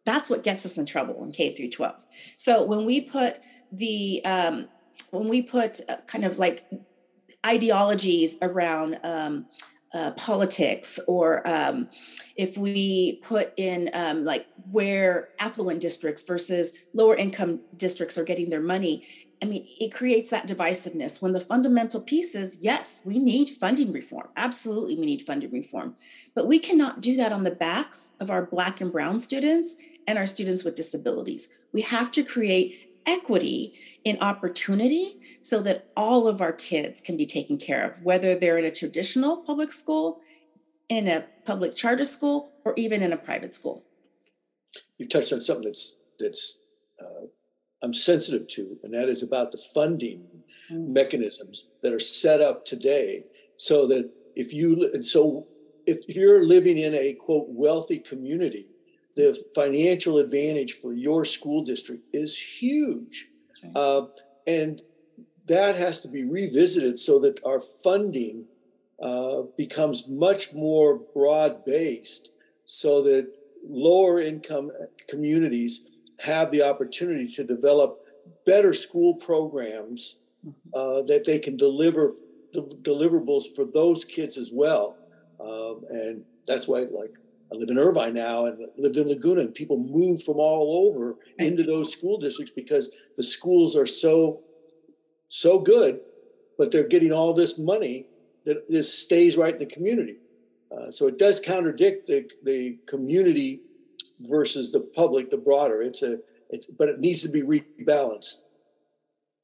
[0.06, 2.06] that's what gets us in trouble in K through 12.
[2.36, 3.40] So when we put
[3.72, 4.68] the um,
[5.12, 6.66] when we put uh, kind of like
[7.46, 9.48] ideologies around um,
[9.94, 11.90] uh, politics or um,
[12.36, 18.50] if we put in um, like where affluent districts versus lower income districts are getting
[18.50, 19.08] their money
[19.42, 21.22] i mean it creates that divisiveness.
[21.22, 24.28] When the fundamental piece is yes we need funding reform.
[24.36, 25.96] Absolutely we need funding reform.
[26.36, 29.76] But we cannot do that on the backs of our black and brown students
[30.08, 31.50] and our students with disabilities.
[31.74, 37.26] We have to create equity in opportunity so that all of our kids can be
[37.26, 40.20] taken care of, whether they're in a traditional public school,
[40.90, 43.84] in a public charter school, or even in a private school.
[44.98, 46.60] You've touched on something that's that's
[47.02, 47.26] uh,
[47.82, 50.26] I'm sensitive to, and that is about the funding
[50.72, 50.88] mm.
[50.88, 53.24] mechanisms that are set up today,
[53.58, 55.48] so that if you and so
[55.86, 58.66] if you're living in a quote wealthy community
[59.18, 63.28] the financial advantage for your school district is huge.
[63.76, 64.04] Uh,
[64.46, 64.84] and
[65.48, 68.46] that has to be revisited so that our funding
[69.02, 72.32] uh, becomes much more broad based
[72.66, 73.28] so that
[73.68, 74.70] lower income
[75.10, 75.88] communities
[76.20, 78.00] have the opportunity to develop
[78.46, 80.70] better school programs mm-hmm.
[80.76, 82.12] uh, that they can deliver
[82.82, 84.96] deliverables for those kids as well.
[85.40, 87.14] Um, and that's why, like
[87.52, 91.16] I live in Irvine now and lived in Laguna, and people move from all over
[91.40, 94.44] into those school districts because the schools are so
[95.30, 96.00] so good,
[96.58, 98.08] but they're getting all this money
[98.46, 100.18] that this stays right in the community.
[100.72, 103.62] Uh, so it does contradict the the community
[104.22, 105.82] versus the public, the broader.
[105.82, 108.38] It's a it's, but it needs to be rebalanced.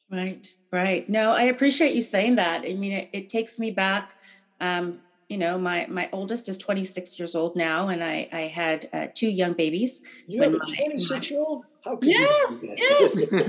[0.10, 1.08] Right, right.
[1.10, 2.62] No, I appreciate you saying that.
[2.62, 4.16] I mean, it, it takes me back
[4.62, 8.90] um, you know, my my oldest is 26 years old now, and I I had
[8.94, 10.02] uh, two young babies.
[10.28, 11.66] You have a 26 year old?
[11.84, 13.32] How could yes, you yes.
[13.32, 13.48] you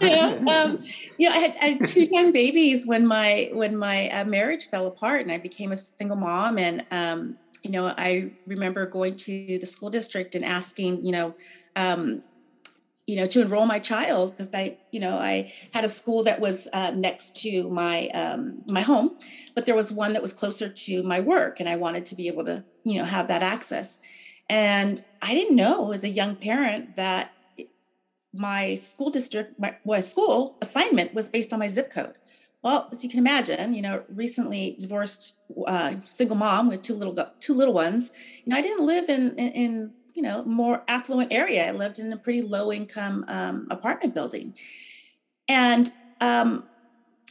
[0.00, 0.78] know, um,
[1.18, 4.68] you know, I had, I had, two young babies when my when my uh, marriage
[4.70, 6.58] fell apart, and I became a single mom.
[6.58, 11.34] And um, you know, I remember going to the school district and asking, you know,
[11.76, 12.22] um,
[13.06, 16.40] you know, to enroll my child because I, you know, I had a school that
[16.40, 19.18] was uh, next to my um, my home,
[19.54, 22.28] but there was one that was closer to my work, and I wanted to be
[22.28, 23.98] able to, you know, have that access.
[24.48, 27.32] And I didn't know as a young parent that
[28.34, 32.14] my school district, my, school assignment was based on my zip code.
[32.62, 35.34] Well, as you can imagine, you know, recently divorced
[35.66, 38.12] uh, single mom with two little two little ones.
[38.44, 41.68] You know, I didn't live in, in, in you know more affluent area.
[41.68, 44.54] I lived in a pretty low income um, apartment building,
[45.48, 46.64] and um,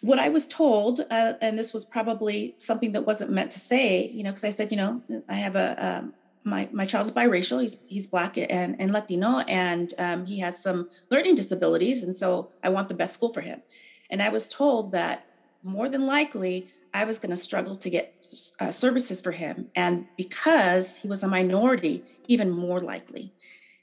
[0.02, 4.08] what I was told, uh, and this was probably something that wasn't meant to say,
[4.08, 6.13] you know, because I said, you know, I have a um,
[6.44, 7.62] my my child's biracial.
[7.62, 12.50] He's he's black and, and Latino, and um, he has some learning disabilities, and so
[12.63, 13.62] I want the best school for him.
[14.10, 15.26] And I was told that
[15.63, 18.27] more than likely I was going to struggle to get
[18.60, 19.69] uh, services for him.
[19.75, 23.34] And because he was a minority, even more likely.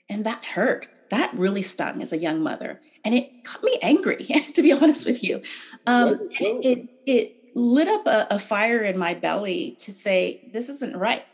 [0.08, 0.88] And that hurt.
[1.10, 2.80] That really stung as a young mother.
[3.04, 4.16] And it got me angry,
[4.54, 5.40] to be honest with you.
[5.86, 10.96] Um, it, it lit up a, a fire in my belly to say, this isn't
[10.96, 11.24] right.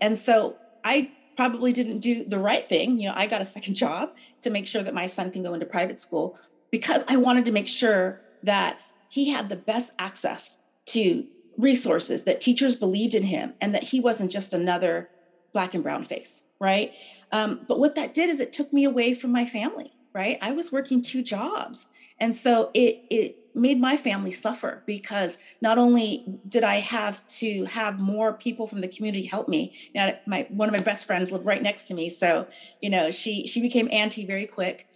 [0.00, 2.98] And so I probably didn't do the right thing.
[2.98, 5.54] You know, I got a second job to make sure that my son can go
[5.54, 6.38] into private school
[6.70, 12.40] because I wanted to make sure that he had the best access to resources that
[12.40, 15.08] teachers believed in him and that he wasn't just another
[15.52, 16.94] black and brown face right?
[17.32, 20.38] Um, but what that did is it took me away from my family right?
[20.40, 21.86] I was working two jobs.
[22.18, 27.64] And so it it made my family suffer because not only did i have to
[27.64, 31.32] have more people from the community help me now my one of my best friends
[31.32, 32.46] lived right next to me so
[32.82, 34.88] you know she she became auntie very quick.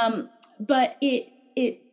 [0.00, 0.28] Um,
[0.60, 1.83] but it it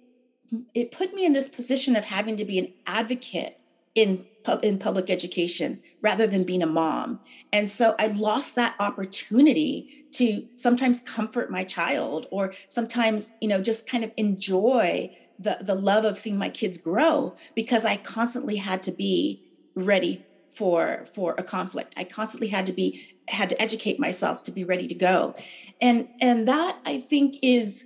[0.74, 3.60] it put me in this position of having to be an advocate
[3.95, 4.26] in
[4.64, 7.20] in public education rather than being a mom.
[7.54, 13.62] And so I lost that opportunity to sometimes comfort my child or sometimes, you know,
[13.62, 18.56] just kind of enjoy the, the love of seeing my kids grow because I constantly
[18.58, 19.43] had to be
[19.76, 20.26] ready
[20.56, 21.93] for for a conflict.
[21.97, 25.36] I constantly had to be had to educate myself to be ready to go.
[25.82, 27.86] And and that I think is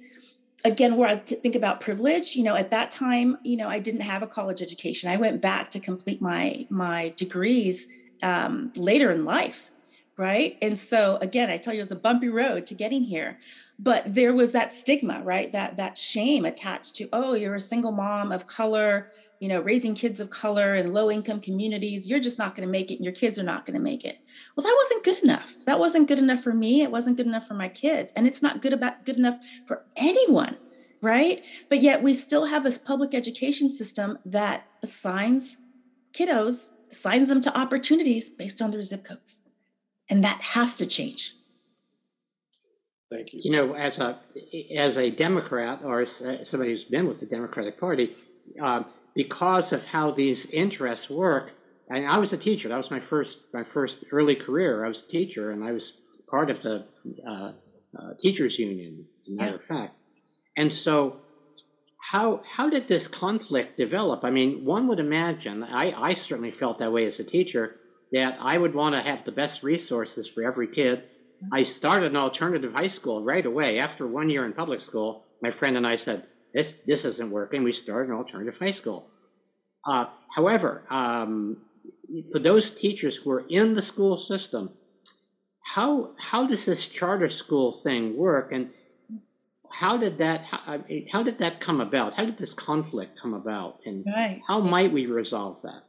[0.65, 4.01] again where i think about privilege you know at that time you know i didn't
[4.01, 5.09] have a college education.
[5.09, 7.87] I went back to complete my my degrees
[8.23, 9.71] um, later in life
[10.17, 10.57] right?
[10.61, 13.37] And so again i tell you it was a bumpy road to getting here.
[13.77, 15.51] But there was that stigma right?
[15.51, 19.95] That that shame attached to oh you're a single mom of color you know raising
[19.95, 23.03] kids of color in low income communities you're just not going to make it and
[23.03, 24.19] your kids are not going to make it.
[24.55, 25.55] Well that wasn't good enough.
[25.65, 26.81] That wasn't good enough for me.
[26.81, 28.11] It wasn't good enough for my kids.
[28.15, 30.57] And it's not good about good enough for anyone
[31.01, 31.45] right?
[31.69, 35.57] But yet we still have a public education system that assigns
[36.13, 39.41] kiddos assigns them to opportunities based on their zip codes.
[40.09, 41.35] And that has to change.
[43.11, 43.41] Thank you.
[43.43, 44.19] You know as a
[44.75, 48.09] as a democrat or somebody who's been with the democratic party
[48.61, 51.53] um, because of how these interests work.
[51.89, 52.69] And I was a teacher.
[52.69, 54.83] That was my first my first early career.
[54.83, 55.93] I was a teacher, and I was
[56.27, 56.87] part of the
[57.27, 57.53] uh,
[57.97, 59.55] uh, teachers union, as a matter yeah.
[59.55, 59.95] of fact.
[60.57, 61.21] And so,
[62.11, 64.23] how how did this conflict develop?
[64.23, 65.63] I mean, one would imagine.
[65.63, 67.77] I I certainly felt that way as a teacher.
[68.11, 71.03] That I would want to have the best resources for every kid.
[71.51, 75.25] I started an alternative high school right away after one year in public school.
[75.41, 77.63] My friend and I said, this this isn't working.
[77.63, 79.07] We started an alternative high school.
[79.85, 81.57] Uh, however, um,
[82.31, 84.71] for those teachers who are in the school system,
[85.61, 88.71] how how does this charter school thing work, and
[89.69, 90.79] how did that how,
[91.11, 92.13] how did that come about?
[92.13, 94.41] How did this conflict come about, and right.
[94.47, 95.83] how might we resolve that?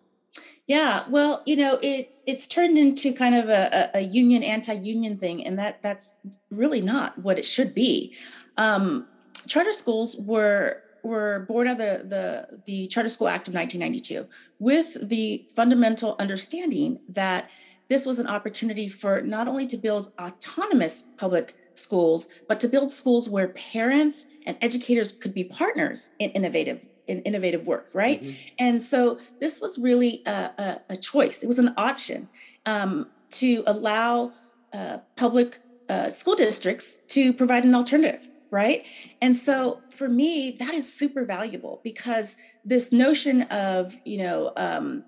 [0.66, 5.46] Yeah, well, you know, it's it's turned into kind of a, a union anti-union thing,
[5.46, 6.10] and that that's
[6.50, 8.16] really not what it should be.
[8.56, 9.06] Um,
[9.46, 14.28] charter schools were were born out of the, the, the Charter School Act of 1992
[14.58, 17.48] with the fundamental understanding that
[17.88, 22.90] this was an opportunity for not only to build autonomous public schools, but to build
[22.90, 28.20] schools where parents and educators could be partners in innovative in innovative work, right?
[28.20, 28.54] Mm-hmm.
[28.58, 31.40] And so this was really a, a, a choice.
[31.40, 32.28] It was an option
[32.64, 34.32] um, to allow
[34.72, 38.86] uh, public uh, school districts to provide an alternative right?
[39.20, 45.04] And so for me, that is super valuable because this notion of, you know, um,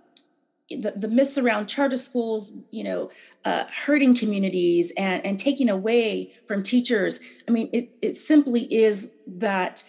[0.70, 3.10] the, the myths around charter schools, you know,
[3.44, 7.20] uh, hurting communities and, and taking away from teachers.
[7.48, 9.82] I mean, it, it simply is that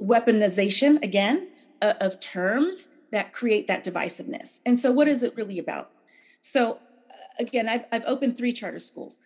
[0.00, 1.48] weaponization, again,
[1.80, 4.60] uh, of terms that create that divisiveness.
[4.66, 5.90] And so, what is it really about?
[6.40, 6.78] So,
[7.38, 9.20] again, I've, I've opened three charter schools.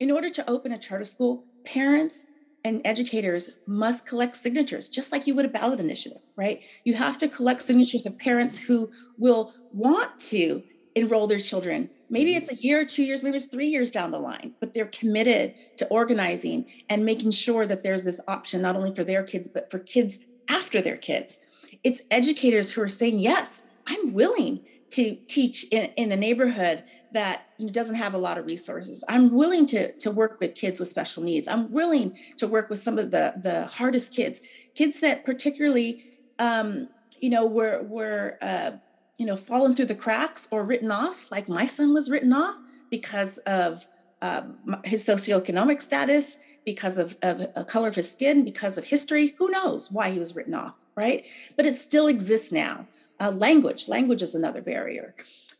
[0.00, 2.26] In order to open a charter school, parents
[2.64, 6.62] and educators must collect signatures, just like you would a ballot initiative, right?
[6.84, 10.62] You have to collect signatures of parents who will want to
[10.94, 11.90] enroll their children.
[12.10, 12.50] Maybe mm-hmm.
[12.50, 15.54] it's a year, two years, maybe it's three years down the line, but they're committed
[15.78, 19.70] to organizing and making sure that there's this option not only for their kids, but
[19.70, 21.38] for kids after their kids.
[21.82, 24.60] It's educators who are saying, yes, I'm willing
[24.92, 29.02] to teach in, in a neighborhood that doesn't have a lot of resources.
[29.08, 31.48] I'm willing to, to work with kids with special needs.
[31.48, 34.40] I'm willing to work with some of the, the hardest kids,
[34.74, 36.04] kids that particularly,
[36.38, 36.88] um,
[37.20, 38.72] you know, were, were uh,
[39.18, 42.60] you know, fallen through the cracks or written off, like my son was written off
[42.90, 43.86] because of
[44.20, 46.36] um, his socioeconomic status,
[46.66, 49.34] because of, of a color of his skin, because of history.
[49.38, 51.26] Who knows why he was written off, right?
[51.56, 52.86] But it still exists now.
[53.22, 55.14] Uh, language, language is another barrier.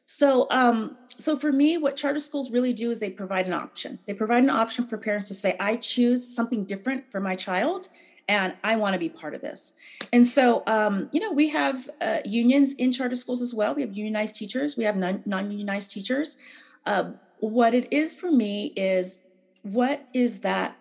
[0.04, 4.00] So, um, so for me, what charter schools really do is they provide an option.
[4.04, 7.88] They provide an option for parents to say, "I choose something different for my child,
[8.28, 9.74] and I want to be part of this."
[10.12, 13.76] And so, um, you know, we have uh, unions in charter schools as well.
[13.76, 14.76] We have unionized teachers.
[14.76, 16.36] We have non- unionized teachers.
[16.84, 19.20] Uh, what it is for me is,
[19.62, 20.76] what is that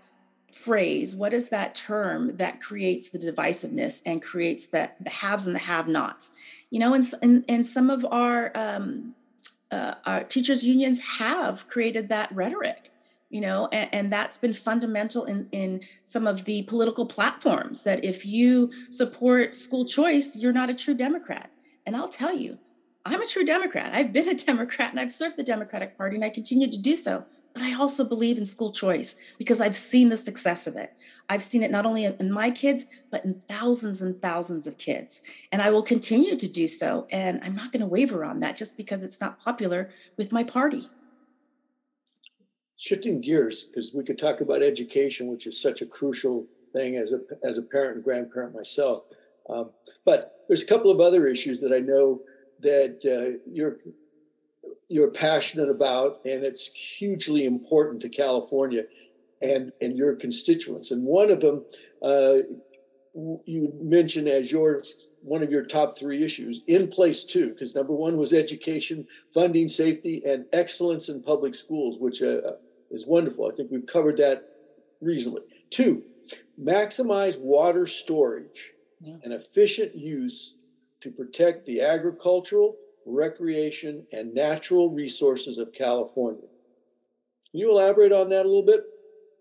[0.56, 1.16] phrase?
[1.16, 5.60] What is that term that creates the divisiveness and creates the, the haves and the
[5.60, 6.32] have-nots?
[6.70, 9.16] You know, and, and, and some of our, um,
[9.72, 12.89] uh, our teachers unions have created that rhetoric,
[13.30, 18.04] you know, and, and that's been fundamental in, in some of the political platforms that
[18.04, 21.52] if you support school choice, you're not a true Democrat.
[21.86, 22.60] And I'll tell you,
[23.06, 23.93] I'm a true Democrat.
[23.93, 26.95] I've been a Democrat and I've served the Democratic Party and I continue to do
[26.95, 27.26] so.
[27.54, 30.93] But I also believe in school choice because I've seen the success of it.
[31.30, 35.22] I've seen it not only in my kids, but in thousands and thousands of kids.
[35.52, 37.08] And I will continue to do so.
[37.12, 40.43] And I'm not going to waver on that just because it's not popular with my
[40.43, 40.84] party.
[42.78, 47.12] Shifting gears, because we could talk about education, which is such a crucial thing as
[47.12, 49.04] a, as a parent and grandparent myself.
[49.49, 49.72] Um,
[50.06, 52.22] but there's a couple of other issues that I know
[52.62, 53.78] that uh, you're
[54.88, 58.84] you're passionate about, and it's hugely important to California
[59.41, 60.91] and and your constituents.
[60.91, 61.66] And one of them
[62.01, 62.38] uh,
[63.45, 64.84] you mentioned as your
[65.22, 69.68] one of your top three issues in place too, because number one was education, funding,
[69.68, 72.53] safety, and excellence in public schools, which uh,
[72.89, 73.47] is wonderful.
[73.47, 74.49] I think we've covered that
[74.99, 75.43] reasonably.
[75.70, 76.03] Two,
[76.62, 79.18] maximize water storage yeah.
[79.24, 80.55] and efficient use
[81.01, 82.76] to protect the agricultural
[83.06, 86.47] recreation, and natural resources of California.
[87.52, 88.84] Can you elaborate on that a little bit?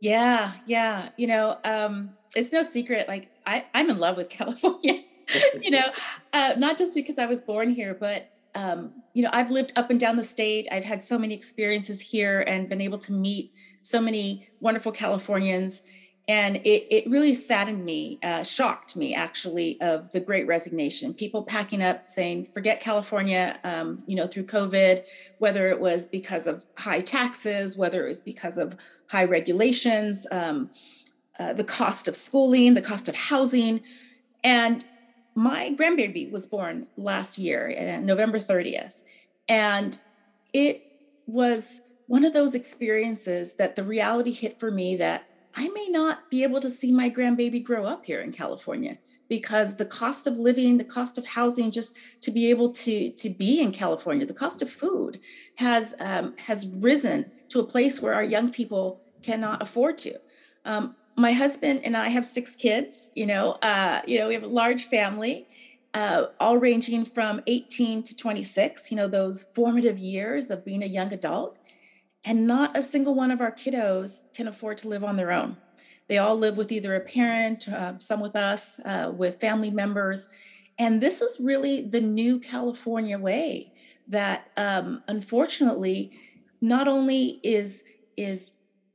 [0.00, 1.10] Yeah, yeah.
[1.16, 3.06] You know, um, it's no secret.
[3.08, 5.02] Like I, I'm in love with California.
[5.60, 5.84] you know,
[6.32, 9.90] uh, not just because I was born here, but um, you know, I've lived up
[9.90, 10.66] and down the state.
[10.72, 13.52] I've had so many experiences here and been able to meet
[13.82, 15.82] so many wonderful Californians
[16.30, 21.12] and it, it really saddened me uh, shocked me actually of the great resignation.
[21.12, 25.04] People packing up saying forget california um, you know through covid
[25.38, 28.76] whether it was because of high taxes whether it was because of
[29.08, 30.70] high regulations um,
[31.40, 33.80] uh, the cost of schooling the cost of housing.
[34.44, 34.86] And
[35.34, 39.02] my grandbaby was born last year uh, november 30th
[39.48, 39.98] and
[40.52, 40.82] it
[41.26, 46.30] was one of those experiences that the reality hit for me that I may not
[46.30, 48.98] be able to see my grandbaby grow up here in California
[49.28, 53.30] because the cost of living, the cost of housing, just to be able to to
[53.30, 55.20] be in California, the cost of food
[55.56, 60.20] has um, has risen to a place where our young people cannot afford to.
[60.64, 63.10] Um, my husband and I have six kids.
[63.14, 65.46] You know, uh, you know, we have a large family,
[65.94, 68.90] uh, all ranging from 18 to 26.
[68.90, 71.58] You know, those formative years of being a young adult.
[72.24, 75.56] And not a single one of our kiddos can afford to live on their own.
[76.08, 80.28] They all live with either a parent, uh, some with us, uh, with family members.
[80.78, 83.72] And this is really the new California way
[84.08, 86.12] that um, unfortunately
[86.60, 87.84] not only is,
[88.16, 88.52] is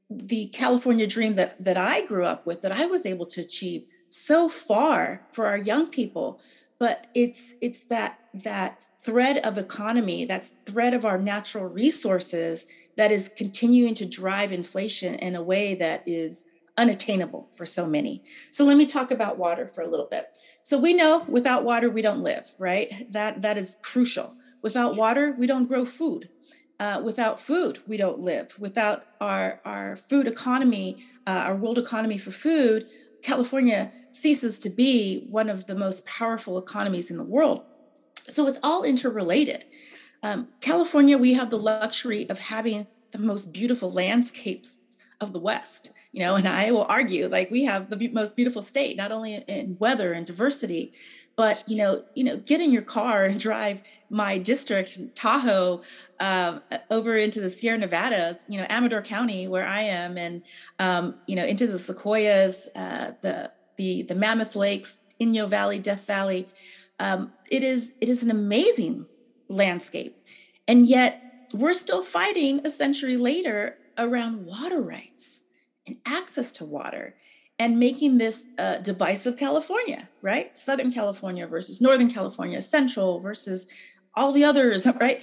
[0.09, 3.85] the California dream that, that I grew up with, that I was able to achieve
[4.09, 6.39] so far for our young people,
[6.79, 12.65] but it's it's that that thread of economy, that's thread of our natural resources
[12.97, 16.45] that is continuing to drive inflation in a way that is
[16.77, 18.23] unattainable for so many.
[18.51, 20.37] So let me talk about water for a little bit.
[20.63, 22.91] So we know without water we don't live, right?
[23.11, 24.33] That that is crucial.
[24.61, 26.29] Without water we don't grow food.
[26.79, 28.55] Uh, without food we don't live.
[28.59, 32.87] Without our our food economy, uh, our world economy for food,
[33.21, 37.63] California ceases to be one of the most powerful economies in the world.
[38.27, 39.65] So it's all interrelated.
[40.23, 44.79] Um, California, we have the luxury of having the most beautiful landscapes
[45.21, 45.91] of the West.
[46.11, 49.35] You know, and I will argue like we have the most beautiful state, not only
[49.35, 50.93] in weather and diversity,
[51.35, 55.81] but you know, you know, get in your car and drive my district, Tahoe,
[56.19, 60.41] um, over into the Sierra Nevadas, you know, Amador County, where I am, and
[60.79, 66.07] um, you know, into the Sequoias, uh, the the the Mammoth Lakes, Inyo Valley, Death
[66.07, 66.47] Valley.
[66.99, 69.05] Um, it is it is an amazing
[69.47, 70.17] landscape.
[70.67, 71.21] And yet
[71.53, 75.41] we're still fighting a century later around water rights
[75.87, 77.15] and access to water
[77.57, 80.57] and making this uh, divisive California, right?
[80.59, 83.67] Southern California versus Northern California, Central versus
[84.13, 85.21] all the others, right?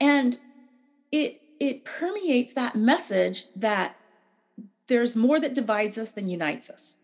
[0.00, 0.38] And
[1.10, 3.96] it it permeates that message that
[4.88, 6.96] there's more that divides us than unites us.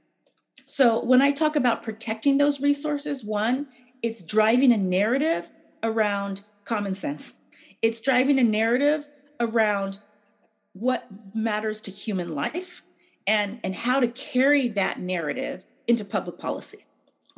[0.66, 3.68] So when I talk about protecting those resources, one,
[4.02, 5.50] it's driving a narrative
[5.82, 7.34] around common sense.
[7.82, 9.08] It's driving a narrative
[9.40, 9.98] around
[10.72, 12.82] what matters to human life
[13.26, 16.84] and, and how to carry that narrative into public policy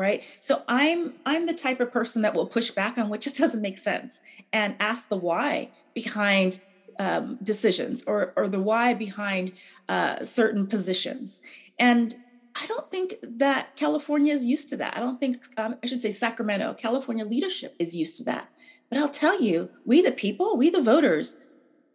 [0.01, 0.25] right?
[0.41, 3.61] So i'm i'm the type of person that will push back on what just doesn't
[3.61, 4.19] make sense
[4.53, 6.61] and ask the why behind
[6.99, 9.53] um, decisions or or the why behind
[9.89, 11.43] uh, certain positions.
[11.79, 12.17] And
[12.57, 14.97] i don't think that california is used to that.
[14.97, 18.49] I don't think um, i should say sacramento california leadership is used to that
[18.91, 21.37] but I'll tell you, we the people, we the voters,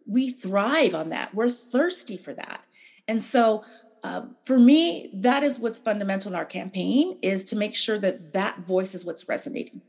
[0.06, 1.34] we thrive on that.
[1.34, 2.64] We're thirsty for that.
[3.06, 3.62] And so
[4.02, 8.32] um, for me, that is what's fundamental in our campaign is to make sure that
[8.32, 9.82] that voice is what's resonating.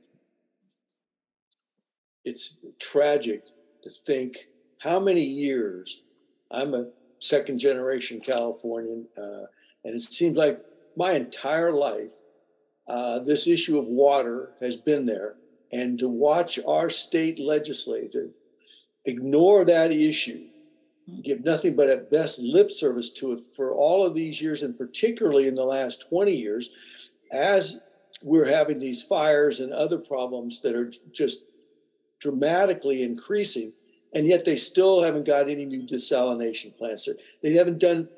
[2.26, 3.44] It's tragic
[3.84, 4.38] to think
[4.82, 6.02] how many years
[6.52, 6.88] I'm a
[7.20, 9.46] second generation Californian, uh,
[9.84, 10.62] and it seems like
[10.96, 12.12] my entire life,
[12.88, 15.36] uh, this issue of water has been there.
[15.72, 18.38] And to watch our state legislative
[19.06, 20.46] ignore that issue,
[21.24, 24.78] give nothing but at best lip service to it for all of these years, and
[24.78, 26.70] particularly in the last 20 years,
[27.32, 27.80] as
[28.22, 31.44] we're having these fires and other problems that are just
[32.20, 33.72] dramatically increasing,
[34.14, 37.08] and yet they still haven't got any new desalination plants.
[37.44, 38.10] They haven't done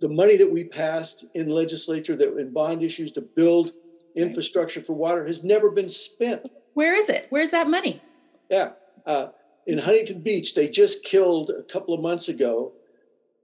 [0.00, 3.72] the money that we passed in legislature that in bond issues to build
[4.14, 6.46] infrastructure for water has never been spent.
[6.76, 7.26] Where is it?
[7.30, 8.02] Where's that money?
[8.50, 8.72] Yeah.
[9.06, 9.28] Uh,
[9.66, 12.74] in Huntington Beach, they just killed a couple of months ago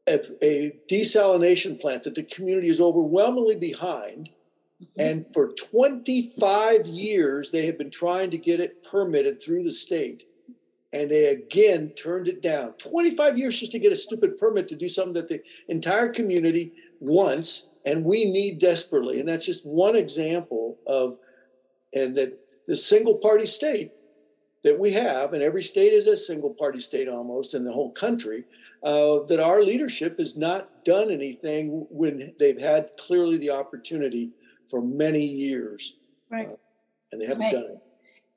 [0.06, 4.28] a, a desalination plant that the community is overwhelmingly behind.
[4.82, 5.00] Mm-hmm.
[5.00, 10.24] And for 25 years, they have been trying to get it permitted through the state.
[10.92, 12.74] And they again turned it down.
[12.74, 16.74] 25 years just to get a stupid permit to do something that the entire community
[17.00, 19.20] wants and we need desperately.
[19.20, 21.16] And that's just one example of,
[21.94, 23.92] and that the single party state
[24.64, 27.90] that we have, and every state is a single party state almost in the whole
[27.90, 28.44] country,
[28.82, 34.30] uh, that our leadership has not done anything when they've had clearly the opportunity
[34.68, 35.96] for many years.
[36.30, 36.48] Right.
[36.48, 36.56] Uh,
[37.10, 37.52] and they haven't right.
[37.52, 37.78] done it.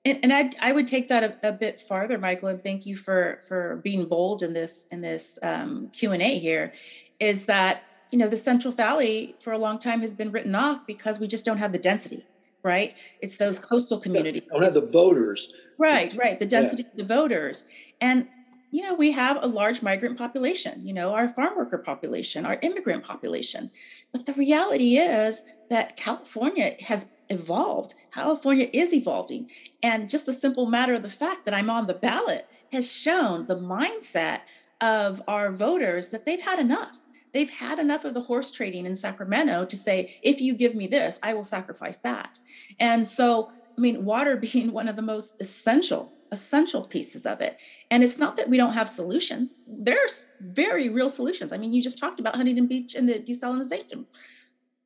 [0.07, 2.95] And, and I, I would take that a, a, bit farther, Michael, and thank you
[2.95, 6.73] for for being bold in this in this um, Q and A here.
[7.19, 10.86] Is that you know the Central Valley for a long time has been written off
[10.86, 12.23] because we just don't have the density
[12.66, 12.97] right?
[13.22, 14.41] It's those coastal communities.
[14.51, 15.53] Don't have the voters.
[15.78, 16.39] Right, right.
[16.39, 16.89] The density yeah.
[16.89, 17.66] of the voters.
[18.01, 18.28] And,
[18.72, 22.57] you know, we have a large migrant population, you know, our farm worker population, our
[22.63, 23.70] immigrant population.
[24.11, 27.93] But the reality is that California has evolved.
[28.13, 29.51] California is evolving.
[29.84, 33.45] And just the simple matter of the fact that I'm on the ballot has shown
[33.45, 34.41] the mindset
[34.82, 36.99] of our voters that they've had enough
[37.36, 40.88] They've had enough of the horse trading in Sacramento to say, if you give me
[40.88, 42.39] this, I will sacrifice that.
[42.79, 47.61] And so, I mean, water being one of the most essential essential pieces of it.
[47.91, 49.59] And it's not that we don't have solutions.
[49.67, 51.51] There's very real solutions.
[51.53, 54.05] I mean, you just talked about Huntington Beach and the desalination.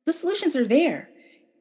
[0.04, 1.08] The solutions are there.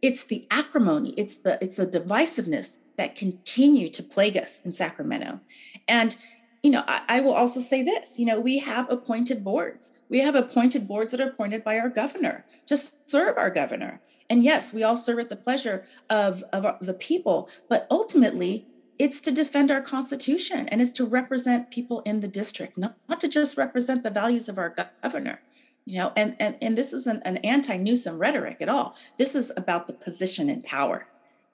[0.02, 5.40] It's the acrimony, it's the it's the divisiveness that continue to plague us in Sacramento.
[5.88, 6.16] And
[6.64, 10.20] you know, I, I will also say this, you know, we have appointed boards we
[10.20, 14.02] have appointed boards that are appointed by our governor to serve our governor.
[14.30, 18.68] And yes, we all serve at the pleasure of, of the people, but ultimately,
[19.00, 23.22] it's to defend our constitution and it's to represent people in the district, not, not
[23.22, 25.40] to just represent the values of our governor.
[25.86, 28.96] You know, and, and, and this isn't an anti-Newsom rhetoric at all.
[29.18, 31.08] This is about the position in power,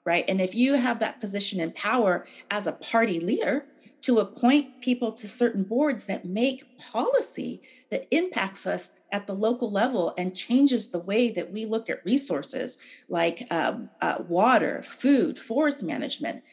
[0.04, 0.24] right?
[0.28, 3.64] And if you have that position in power as a party leader,
[4.06, 9.68] to appoint people to certain boards that make policy that impacts us at the local
[9.68, 12.78] level and changes the way that we look at resources
[13.08, 16.44] like um, uh, water, food, forest management.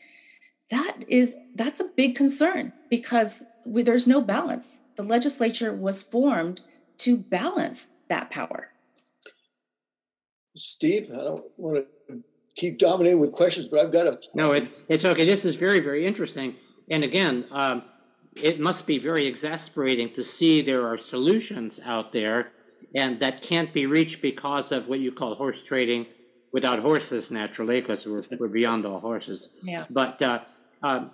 [0.71, 4.79] That is that's a big concern because we, there's no balance.
[4.95, 6.61] The legislature was formed
[6.97, 8.69] to balance that power.
[10.55, 12.23] Steve, I don't want to
[12.55, 14.19] keep dominating with questions, but I've got a.
[14.33, 15.25] No, it, it's okay.
[15.25, 16.55] This is very, very interesting
[16.89, 17.83] and again, um,
[18.35, 22.51] it must be very exasperating to see there are solutions out there
[22.95, 26.05] and that can't be reached because of what you call horse trading
[26.51, 29.49] without horses naturally because we're, we're beyond all horses.
[29.63, 29.85] Yeah.
[29.89, 30.39] But uh,
[30.81, 31.11] um,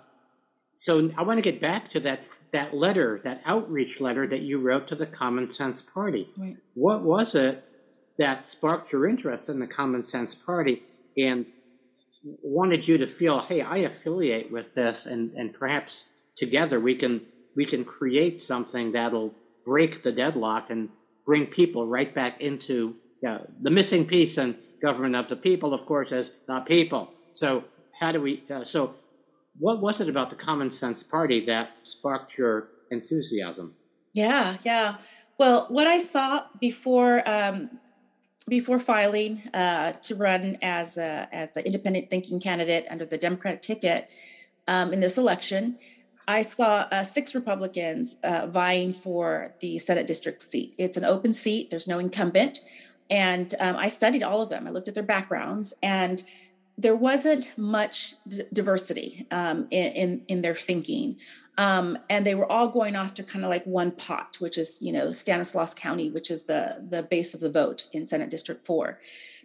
[0.72, 4.58] so i want to get back to that that letter that outreach letter that you
[4.58, 6.28] wrote to the common sense party.
[6.36, 6.56] Right.
[6.74, 7.64] what was it
[8.18, 10.82] that sparked your interest in the common sense party?
[11.16, 11.46] And
[12.22, 16.06] wanted you to feel, hey, I affiliate with this, and and perhaps
[16.36, 17.22] together we can
[17.56, 20.90] we can create something that'll break the deadlock and
[21.26, 26.10] bring people right back into the missing piece in government of the people, of course,
[26.12, 27.12] is the people.
[27.32, 27.64] So
[28.00, 28.42] how do we?
[28.50, 28.94] Uh, so
[29.58, 33.74] what was it about the Common Sense Party that sparked your enthusiasm?
[34.14, 34.96] Yeah, yeah.
[35.38, 37.78] Well, what I saw before um,
[38.48, 43.62] before filing uh, to run as a, as an independent thinking candidate under the Democratic
[43.62, 44.10] ticket
[44.66, 45.78] um, in this election,
[46.26, 50.74] I saw uh, six Republicans uh, vying for the Senate district seat.
[50.78, 51.70] It's an open seat.
[51.70, 52.60] There's no incumbent,
[53.10, 54.66] and um, I studied all of them.
[54.66, 56.22] I looked at their backgrounds, and
[56.78, 61.18] there wasn't much d- diversity um, in, in, in their thinking.
[61.60, 64.80] Um, and they were all going off to kind of like one pot, which is
[64.80, 68.62] you know Stanislaus County, which is the the base of the vote in Senate District
[68.62, 68.98] Four.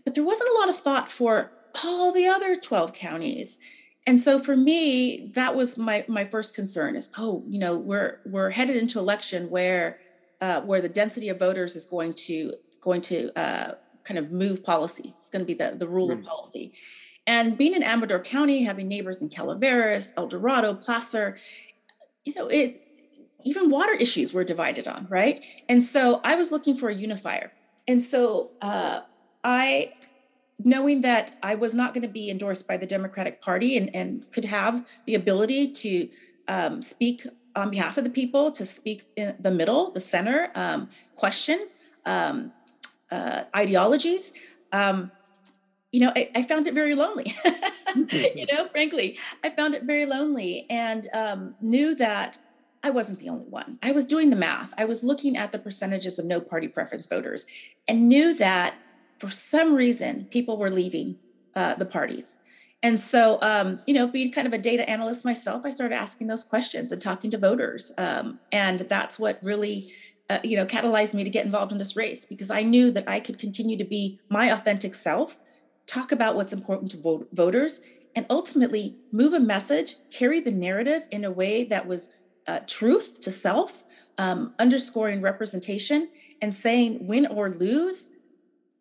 [0.06, 1.52] But there wasn't a lot of thought for
[1.84, 3.58] all the other twelve counties.
[4.08, 8.22] And so for me, that was my my first concern is oh you know we're
[8.26, 10.00] we're headed into election where
[10.40, 13.72] uh, where the density of voters is going to going to uh,
[14.06, 15.14] kind of move policy.
[15.18, 16.14] It's going to be the, the rule mm.
[16.14, 16.26] of hmm.
[16.26, 16.72] policy.
[17.28, 21.36] And being in Amador County, having neighbors in Calaveras, El Dorado, Placer,
[22.26, 22.82] you know, it
[23.44, 25.46] even water issues were divided on, right?
[25.70, 27.52] And so I was looking for a unifier.
[27.88, 29.02] And so uh,
[29.44, 29.94] I,
[30.58, 34.30] knowing that I was not going to be endorsed by the Democratic Party and, and
[34.32, 36.10] could have the ability to
[36.48, 37.22] um, speak
[37.56, 41.68] on behalf of the people, to speak in the middle, the center, um, question
[42.06, 42.52] um,
[43.12, 44.34] uh, ideologies,
[44.72, 45.12] um,
[45.92, 47.34] you know, I, I, found it very lonely.
[48.36, 52.38] you know, frankly, I found it very lonely and um, knew that
[52.84, 53.80] I wasn't the only one.
[53.82, 54.74] I was doing the math.
[54.78, 57.46] I was looking at the percentages of no party preference voters
[57.88, 58.76] and knew that
[59.20, 61.18] for some reason people were leaving
[61.56, 62.36] uh, the parties.
[62.84, 66.28] And so, um, you know, being kind of a data analyst myself, I started asking
[66.28, 67.92] those questions and talking to voters.
[67.98, 69.86] Um, and that's what really,
[70.30, 73.10] uh, you know, catalyzed me to get involved in this race because I knew that
[73.10, 75.40] I could continue to be my authentic self,
[75.86, 77.82] talk about what's important to vote- voters,
[78.16, 82.10] and ultimately move a message, carry the narrative in a way that was
[82.48, 83.84] uh, truth to self,
[84.18, 86.10] um, underscoring representation,
[86.42, 88.08] and saying, win or lose,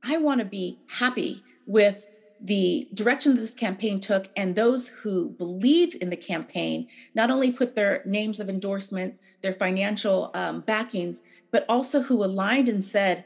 [0.05, 2.07] I want to be happy with
[2.41, 7.75] the direction this campaign took and those who believed in the campaign not only put
[7.75, 13.25] their names of endorsement their financial um, backings but also who aligned and said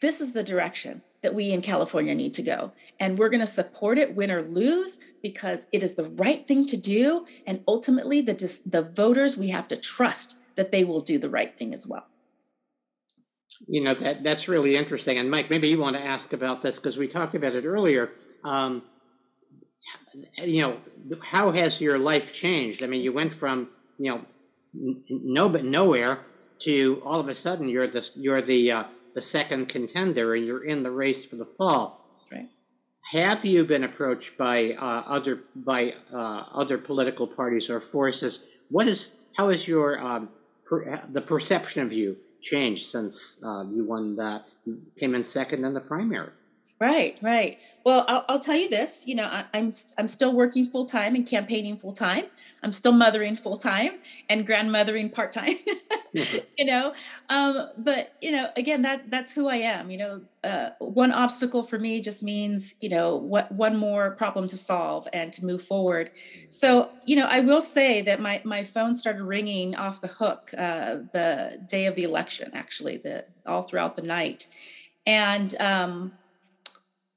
[0.00, 3.52] this is the direction that we in california need to go and we're going to
[3.60, 7.26] support it win or lose because it is the right thing to do.
[7.48, 11.58] And ultimately, the, the voters, we have to trust that they will do the right
[11.58, 12.06] thing as well.
[13.66, 15.18] You know, that that's really interesting.
[15.18, 18.12] And Mike, maybe you want to ask about this because we talked about it earlier.
[18.44, 18.84] Um,
[20.36, 20.76] you know,
[21.22, 22.84] how has your life changed?
[22.84, 24.20] I mean, you went from, you know,
[25.10, 26.20] no but nowhere
[26.60, 28.84] to all of a sudden you're the you're the uh,
[29.16, 32.06] the second contender and you're in the race for the fall
[33.12, 38.40] have you been approached by uh, other by uh, other political parties or forces?
[38.68, 40.30] What is how has your um,
[40.64, 44.48] per, the perception of you changed since uh, you won that
[44.98, 46.30] came in second in the primary?
[46.78, 47.56] Right, right.
[47.84, 49.06] Well, I'll, I'll tell you this.
[49.06, 52.26] You know, I, am I'm, I'm still working full time and campaigning full time.
[52.62, 53.92] I'm still mothering full time
[54.28, 55.54] and grandmothering part time.
[56.12, 56.92] you know,
[57.30, 59.90] um, but you know, again, that that's who I am.
[59.90, 64.46] You know, uh, one obstacle for me just means you know what one more problem
[64.48, 66.10] to solve and to move forward.
[66.50, 70.50] So you know, I will say that my my phone started ringing off the hook
[70.58, 72.50] uh, the day of the election.
[72.52, 74.46] Actually, the all throughout the night,
[75.06, 75.54] and.
[75.58, 76.12] Um,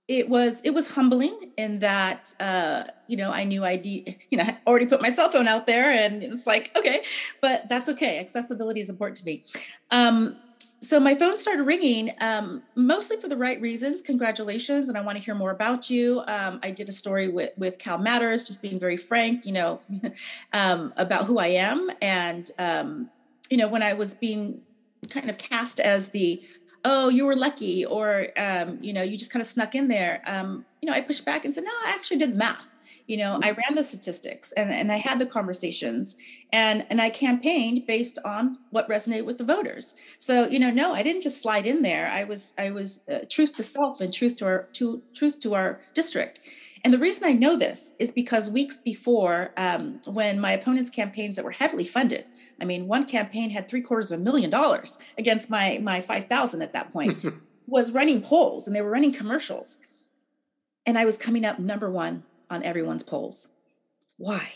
[0.10, 4.44] it was it was humbling in that uh, you know I knew I you know
[4.44, 7.04] I already put my cell phone out there and it was like okay,
[7.42, 8.20] but that's okay.
[8.20, 9.44] Accessibility is important to me.
[9.92, 10.36] Um,
[10.82, 14.02] so my phone started ringing um, mostly for the right reasons.
[14.02, 16.24] Congratulations, and I want to hear more about you.
[16.28, 19.80] Um, I did a story with with Cal Matters, just being very frank, you know,
[20.54, 23.12] um, about who I am, and um,
[23.52, 24.62] you know when I was being
[25.10, 26.42] kind of cast as the
[26.86, 30.22] oh, you were lucky, or um, you know, you just kind of snuck in there.
[30.26, 32.78] Um, you know, I pushed back and said, no, I actually did math.
[33.08, 36.16] You know, I ran the statistics and, and I had the conversations
[36.54, 39.96] and and I campaigned based on what resonated with the voters.
[40.20, 42.08] So, you know, no, I didn't just slide in there.
[42.12, 45.56] I was I was uh, truth to self and truth to our to truth to
[45.56, 46.42] our district.
[46.84, 51.36] And the reason I know this is because weeks before, um, when my opponents' campaigns
[51.36, 52.30] that were heavily funded,
[52.62, 56.26] I mean, one campaign had three quarters of a million dollars against my my five
[56.26, 57.26] thousand at that point,
[57.68, 59.78] was running polls and they were running commercials,
[60.86, 63.50] and I was coming up number one on everyone's polls.
[64.18, 64.54] Why?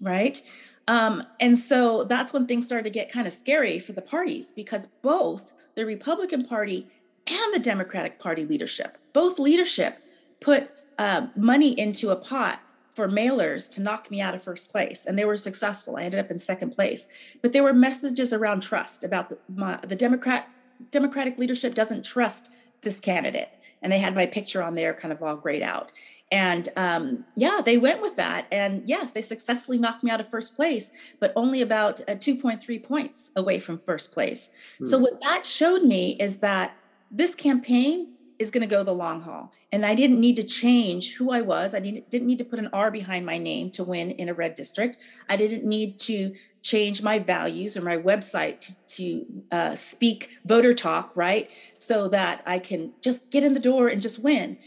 [0.00, 0.42] Right.
[0.88, 4.52] Um, and so that's when things started to get kind of scary for the parties
[4.52, 6.88] because both the Republican Party
[7.26, 9.98] and the Democratic Party leadership, both leadership,
[10.40, 12.60] put uh, money into a pot
[12.94, 15.06] for mailers to knock me out of first place.
[15.06, 15.96] And they were successful.
[15.96, 17.06] I ended up in second place.
[17.40, 20.48] But there were messages around trust about the, my, the democrat
[20.90, 22.50] democratic leadership doesn't trust
[22.82, 23.48] this candidate.
[23.82, 25.92] And they had my picture on there kind of all grayed out.
[26.30, 28.46] And um, yeah they went with that.
[28.50, 30.90] And yes they successfully knocked me out of first place
[31.20, 34.50] but only about uh, 2.3 points away from first place.
[34.78, 34.84] Hmm.
[34.84, 36.76] so what that showed me is that
[37.10, 38.12] this campaign
[38.42, 39.52] is going to go the long haul.
[39.72, 41.74] And I didn't need to change who I was.
[41.74, 44.54] I didn't need to put an R behind my name to win in a red
[44.54, 44.98] district.
[45.30, 50.74] I didn't need to change my values or my website to, to uh, speak voter
[50.74, 51.50] talk, right?
[51.78, 54.58] So that I can just get in the door and just win.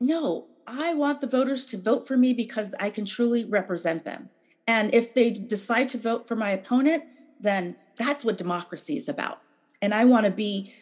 [0.00, 4.28] No, I want the voters to vote for me because I can truly represent them.
[4.68, 7.04] And if they decide to vote for my opponent,
[7.40, 9.40] then that's what democracy is about
[9.82, 10.72] and I want to be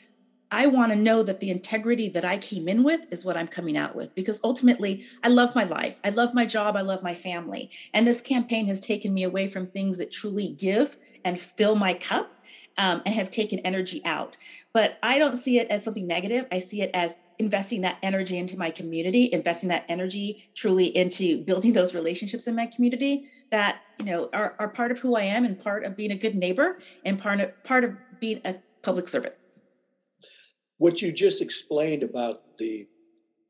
[0.53, 3.47] I want to know that the integrity that I came in with is what I'm
[3.47, 6.01] coming out with because ultimately I love my life.
[6.05, 6.77] I love my job.
[6.77, 7.71] I love my family.
[7.95, 11.95] And this campaign has taken me away from things that truly give and fill my
[11.95, 12.33] cup
[12.79, 14.37] um, and have taken energy out.
[14.73, 16.47] But I don't see it as something negative.
[16.51, 21.43] I see it as investing that energy into my community, investing that energy truly into
[21.45, 25.23] building those relationships in my community that you know are, are part of who I
[25.23, 28.57] am and part of being a good neighbor and part of part of being a
[28.83, 29.35] public servant
[30.81, 32.89] what you just explained about the,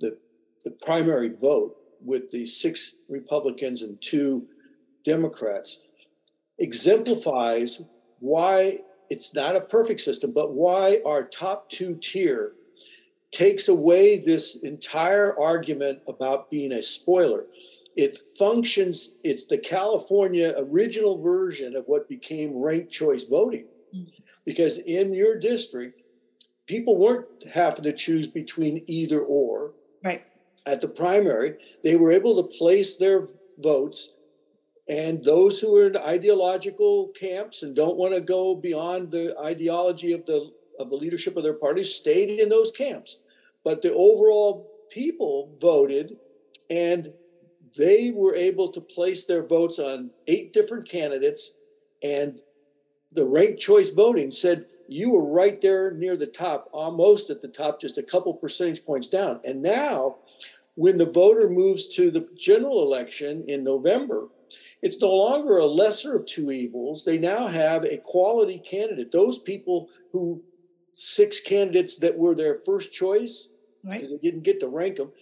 [0.00, 0.18] the,
[0.64, 4.48] the primary vote with the six Republicans and two
[5.04, 5.78] Democrats
[6.58, 7.84] exemplifies
[8.18, 12.54] why it's not a perfect system, but why our top two tier
[13.30, 17.46] takes away this entire argument about being a spoiler.
[17.94, 23.66] It functions, it's the California original version of what became ranked choice voting.
[23.94, 24.22] Mm-hmm.
[24.44, 25.99] Because in your district,
[26.70, 29.74] people weren't having to choose between either or.
[30.04, 30.24] Right.
[30.66, 33.26] At the primary, they were able to place their
[33.58, 34.14] votes,
[34.88, 40.12] and those who are in ideological camps and don't want to go beyond the ideology
[40.12, 43.18] of the of the leadership of their party stayed in those camps.
[43.64, 46.16] But the overall people voted,
[46.70, 47.12] and
[47.76, 51.52] they were able to place their votes on eight different candidates,
[52.02, 52.40] and
[53.12, 57.48] the ranked choice voting said you were right there near the top, almost at the
[57.48, 59.40] top, just a couple percentage points down.
[59.44, 60.16] And now,
[60.74, 64.28] when the voter moves to the general election in November,
[64.82, 67.04] it's no longer a lesser of two evils.
[67.04, 69.12] They now have a quality candidate.
[69.12, 70.42] Those people who,
[70.92, 73.48] six candidates that were their first choice,
[73.84, 74.20] because right.
[74.20, 75.12] they didn't get to rank them,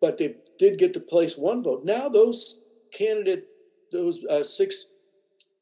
[0.00, 1.84] but they did get to place one vote.
[1.84, 2.60] Now, those
[2.92, 3.48] candidate,
[3.92, 4.86] those uh, six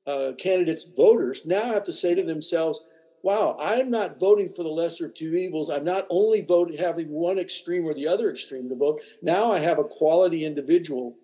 [0.07, 2.81] uh, candidates, voters now have to say to themselves,
[3.23, 5.69] wow, I'm not voting for the lesser of two evils.
[5.69, 9.01] I'm not only voting having one extreme or the other extreme to vote.
[9.21, 11.17] Now I have a quality individual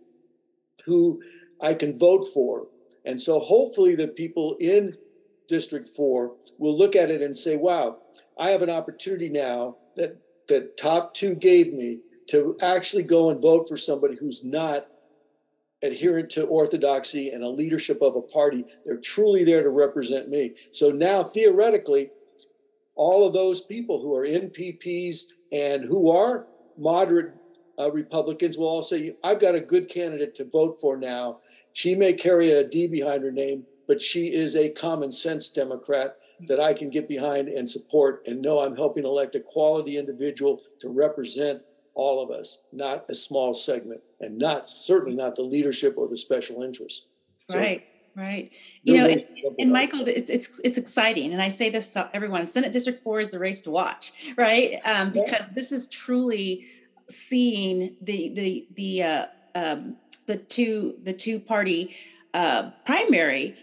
[0.85, 1.23] who
[1.63, 2.67] I can vote for.
[3.05, 4.97] And so hopefully the people in
[5.49, 7.99] District 4 will look at it and say, wow,
[8.39, 10.17] I have an opportunity now that
[10.49, 14.87] that top two gave me to actually go and vote for somebody who's not
[15.83, 18.65] adherent to orthodoxy and a leadership of a party.
[18.85, 20.55] They're truly there to represent me.
[20.73, 22.11] So now, theoretically,
[22.95, 26.47] all of those people who are NPPs and who are
[26.79, 27.35] moderate
[27.79, 31.41] uh, Republicans will all say, I've got a good candidate to vote for now.
[31.73, 36.17] She may carry a D behind her name, but she is a common sense Democrat
[36.49, 40.61] that I can get behind and support and know I'm helping elect a quality individual
[40.81, 41.63] to represent
[41.95, 46.17] all of us, not a small segment, and not certainly not the leadership or the
[46.17, 47.07] special interests.
[47.51, 47.87] So, right.
[48.15, 48.53] Right.
[48.83, 49.25] You know, and,
[49.59, 53.21] and, Michael, it's it's it's exciting, and I say this to everyone: Senate District Four
[53.21, 54.75] is the race to watch, right?
[54.85, 55.55] Um, because yeah.
[55.55, 56.67] this is truly
[57.09, 59.97] seeing the the the uh, um,
[60.27, 61.97] the two the two party
[62.35, 63.57] uh, primary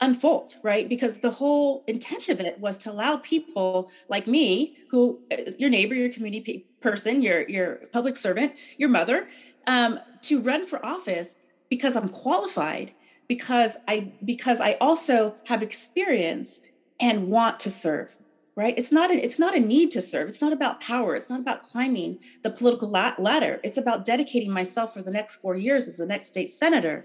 [0.00, 0.88] unfold, right?
[0.88, 5.70] Because the whole intent of it was to allow people like me, who uh, your
[5.70, 9.28] neighbor, your community person, your your public servant, your mother,
[9.66, 11.36] um, to run for office
[11.68, 12.92] because I'm qualified,
[13.28, 16.60] because I because I also have experience
[17.00, 18.16] and want to serve.
[18.54, 18.78] Right?
[18.78, 20.28] It's not a, it's not a need to serve.
[20.28, 21.14] It's not about power.
[21.14, 23.60] It's not about climbing the political ladder.
[23.62, 27.04] It's about dedicating myself for the next four years as the next state senator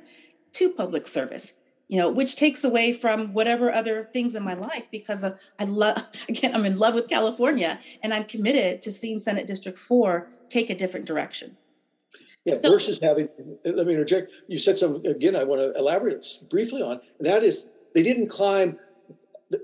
[0.53, 1.53] to public service
[1.91, 5.97] you know, which takes away from whatever other things in my life because I love,
[6.29, 10.69] again, I'm in love with California and I'm committed to seeing Senate District 4 take
[10.69, 11.57] a different direction.
[12.45, 13.29] Yeah, so, versus having,
[13.65, 14.33] let me interject.
[14.47, 18.29] You said something, again, I want to elaborate briefly on, and that is they didn't
[18.29, 18.77] climb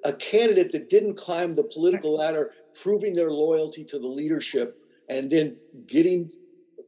[0.04, 4.78] a candidate that didn't climb the political ladder, proving their loyalty to the leadership,
[5.10, 5.58] and then
[5.88, 6.32] getting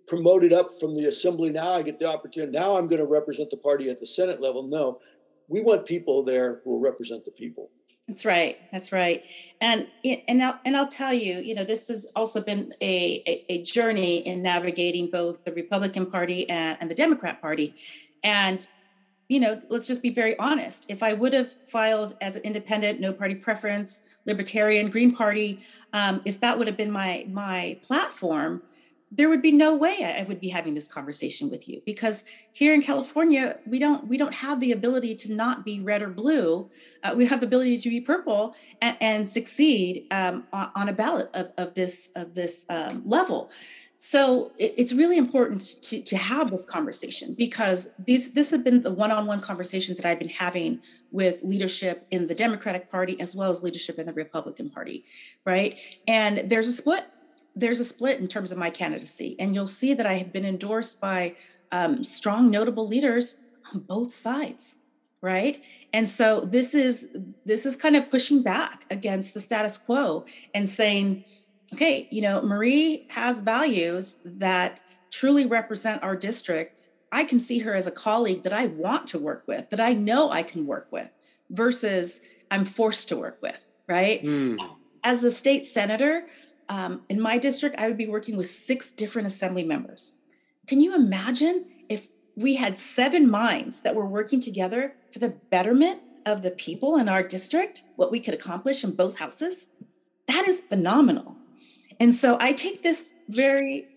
[0.05, 1.49] promoted up from the assembly.
[1.49, 2.51] Now I get the opportunity.
[2.51, 4.67] Now I'm going to represent the party at the Senate level.
[4.67, 4.99] No,
[5.47, 7.71] we want people there who will represent the people.
[8.09, 8.57] That's right.
[8.71, 9.23] That's right.
[9.61, 13.45] And and I'll, and I'll tell you, you know, this has also been a, a,
[13.49, 17.75] a journey in navigating both the Republican Party and, and the Democrat Party.
[18.23, 18.67] And
[19.27, 20.87] you know, let's just be very honest.
[20.89, 25.59] If I would have filed as an independent, no party preference, libertarian, Green Party,
[25.93, 28.63] um, if that would have been my my platform,
[29.11, 32.73] there would be no way I would be having this conversation with you because here
[32.73, 36.69] in California we don't we don't have the ability to not be red or blue.
[37.03, 40.93] Uh, we have the ability to be purple and, and succeed um, on, on, a
[40.93, 43.49] ballot of, of this of this um, level.
[44.01, 48.93] So it's really important to, to have this conversation because these this have been the
[48.93, 50.79] one-on-one conversations that I've been having
[51.11, 55.03] with leadership in the Democratic Party as well as leadership in the Republican Party,
[55.45, 55.77] right?
[56.07, 57.03] And there's a split.
[57.59, 60.45] There's a split in terms of my candidacy, and you'll see that I have been
[60.45, 61.35] endorsed by
[61.71, 63.35] um, strong, notable leaders
[63.73, 64.75] on both sides
[65.21, 67.09] right and so this is
[67.45, 70.23] this is kind of pushing back against the status quo
[70.55, 71.25] and saying
[71.73, 74.79] okay, you know, Marie has values that
[75.11, 76.75] truly represent our district.
[77.11, 79.93] I can see her as a colleague that I want to work with, that I
[79.93, 81.11] know I can work with,
[81.49, 84.23] versus I'm forced to work with, right?
[84.23, 84.57] Mm.
[85.03, 86.27] As the state senator
[86.69, 90.13] um, in my district, I would be working with six different assembly members.
[90.67, 96.01] Can you imagine if we had seven minds that were working together for the betterment
[96.25, 99.67] of the people in our district, what we could accomplish in both houses?
[100.27, 101.35] That is phenomenal.
[101.99, 103.87] And so I take this very,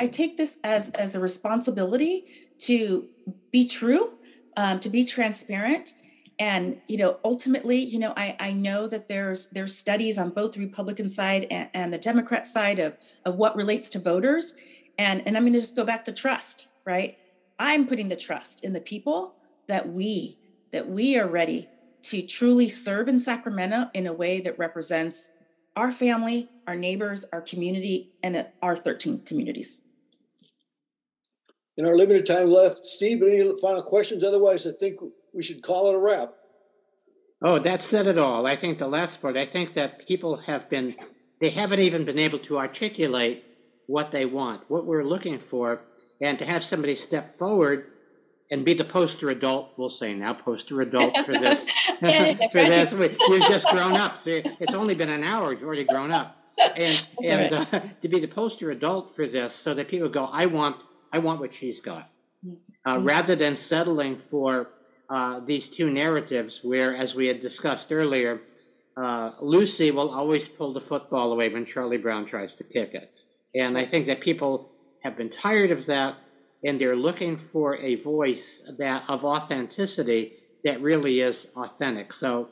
[0.00, 2.24] I take this as, as a responsibility
[2.60, 3.06] to
[3.52, 4.14] be true,
[4.56, 5.94] um, to be transparent.
[6.38, 10.52] And, you know, ultimately, you know, I, I know that there's there's studies on both
[10.52, 14.54] the Republican side and, and the Democrat side of, of what relates to voters.
[14.98, 17.16] And, and I'm going to just go back to trust, right?
[17.58, 19.34] I'm putting the trust in the people
[19.66, 20.38] that we
[20.72, 21.68] that we are ready
[22.02, 25.28] to truly serve in Sacramento in a way that represents
[25.74, 29.80] our family, our neighbors, our community, and uh, our 13 communities.
[31.76, 34.24] In our limited time left, Steve, any final questions?
[34.24, 34.98] Otherwise, I think
[35.36, 36.32] we should call it a wrap.
[37.42, 38.46] Oh, that said it all.
[38.46, 40.96] I think the last part, I think that people have been,
[41.40, 43.44] they haven't even been able to articulate
[43.86, 45.82] what they want, what we're looking for,
[46.20, 47.92] and to have somebody step forward
[48.50, 49.74] and be the poster adult.
[49.76, 51.68] We'll say now poster adult for this.
[52.00, 54.16] for this, you've just grown up.
[54.16, 55.50] See, it's only been an hour.
[55.50, 56.36] You've already grown up,
[56.76, 57.64] and and uh,
[58.00, 60.82] to be the poster adult for this, so that people go, I want,
[61.12, 62.10] I want what she's got,
[62.86, 63.04] uh, mm-hmm.
[63.04, 64.70] rather than settling for
[65.08, 68.40] uh, these two narratives, where, as we had discussed earlier,
[68.96, 73.12] uh, Lucy will always pull the football away when Charlie Brown tries to kick it,
[73.54, 76.16] and I think that people have been tired of that
[76.64, 80.32] and they're looking for a voice that of authenticity
[80.64, 82.12] that really is authentic.
[82.12, 82.48] So,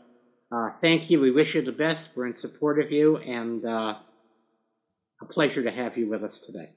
[0.52, 1.20] uh, thank you.
[1.20, 2.11] We wish you the best.
[2.14, 3.96] We're in support of you, and uh,
[5.20, 6.70] a pleasure to have you with us today.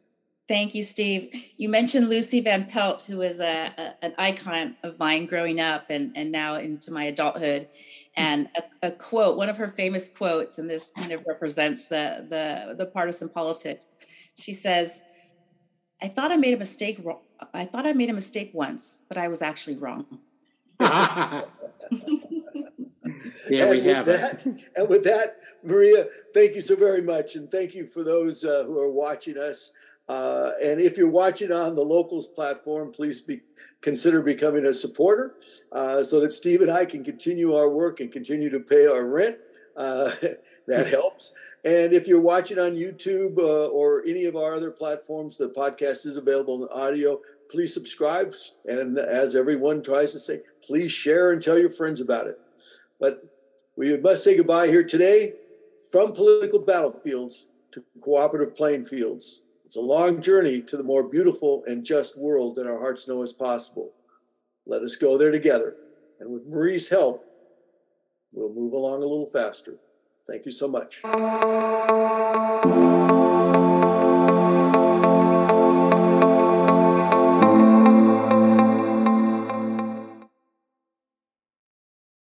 [0.48, 1.30] Thank you, Steve.
[1.58, 5.88] You mentioned Lucy Van Pelt, who is a, a, an icon of mine growing up
[5.90, 7.68] and, and now into my adulthood.
[8.16, 12.26] And a, a, quote, one of her famous quotes, and this kind of represents the,
[12.30, 13.98] the, the partisan politics.
[14.36, 15.02] She says,
[16.02, 17.06] I thought I made a mistake.
[17.54, 20.06] I thought I made a mistake once, but I was actually wrong.
[20.80, 21.42] yeah,
[23.50, 24.42] we have that,
[24.76, 28.64] And with that, Maria, thank you so very much, and thank you for those uh,
[28.66, 29.72] who are watching us.
[30.08, 33.42] Uh, and if you're watching on the locals platform, please be,
[33.82, 35.36] consider becoming a supporter
[35.74, 39.08] uh, so that Steve and I can continue our work and continue to pay our
[39.08, 39.38] rent.
[39.76, 40.10] Uh,
[40.68, 41.34] that helps.
[41.66, 46.06] And if you're watching on YouTube uh, or any of our other platforms, the podcast
[46.06, 47.20] is available in audio.
[47.52, 48.34] Please subscribe.
[48.66, 52.40] And as everyone tries to say, please share and tell your friends about it.
[53.00, 53.26] But
[53.76, 55.34] we must say goodbye here today
[55.92, 59.42] from political battlefields to cooperative playing fields.
[59.68, 63.22] It's a long journey to the more beautiful and just world that our hearts know
[63.22, 63.92] is possible.
[64.66, 65.76] Let us go there together.
[66.22, 67.20] And with Marie's help,
[68.32, 69.76] we'll move along a little faster.
[70.26, 71.02] Thank you so much.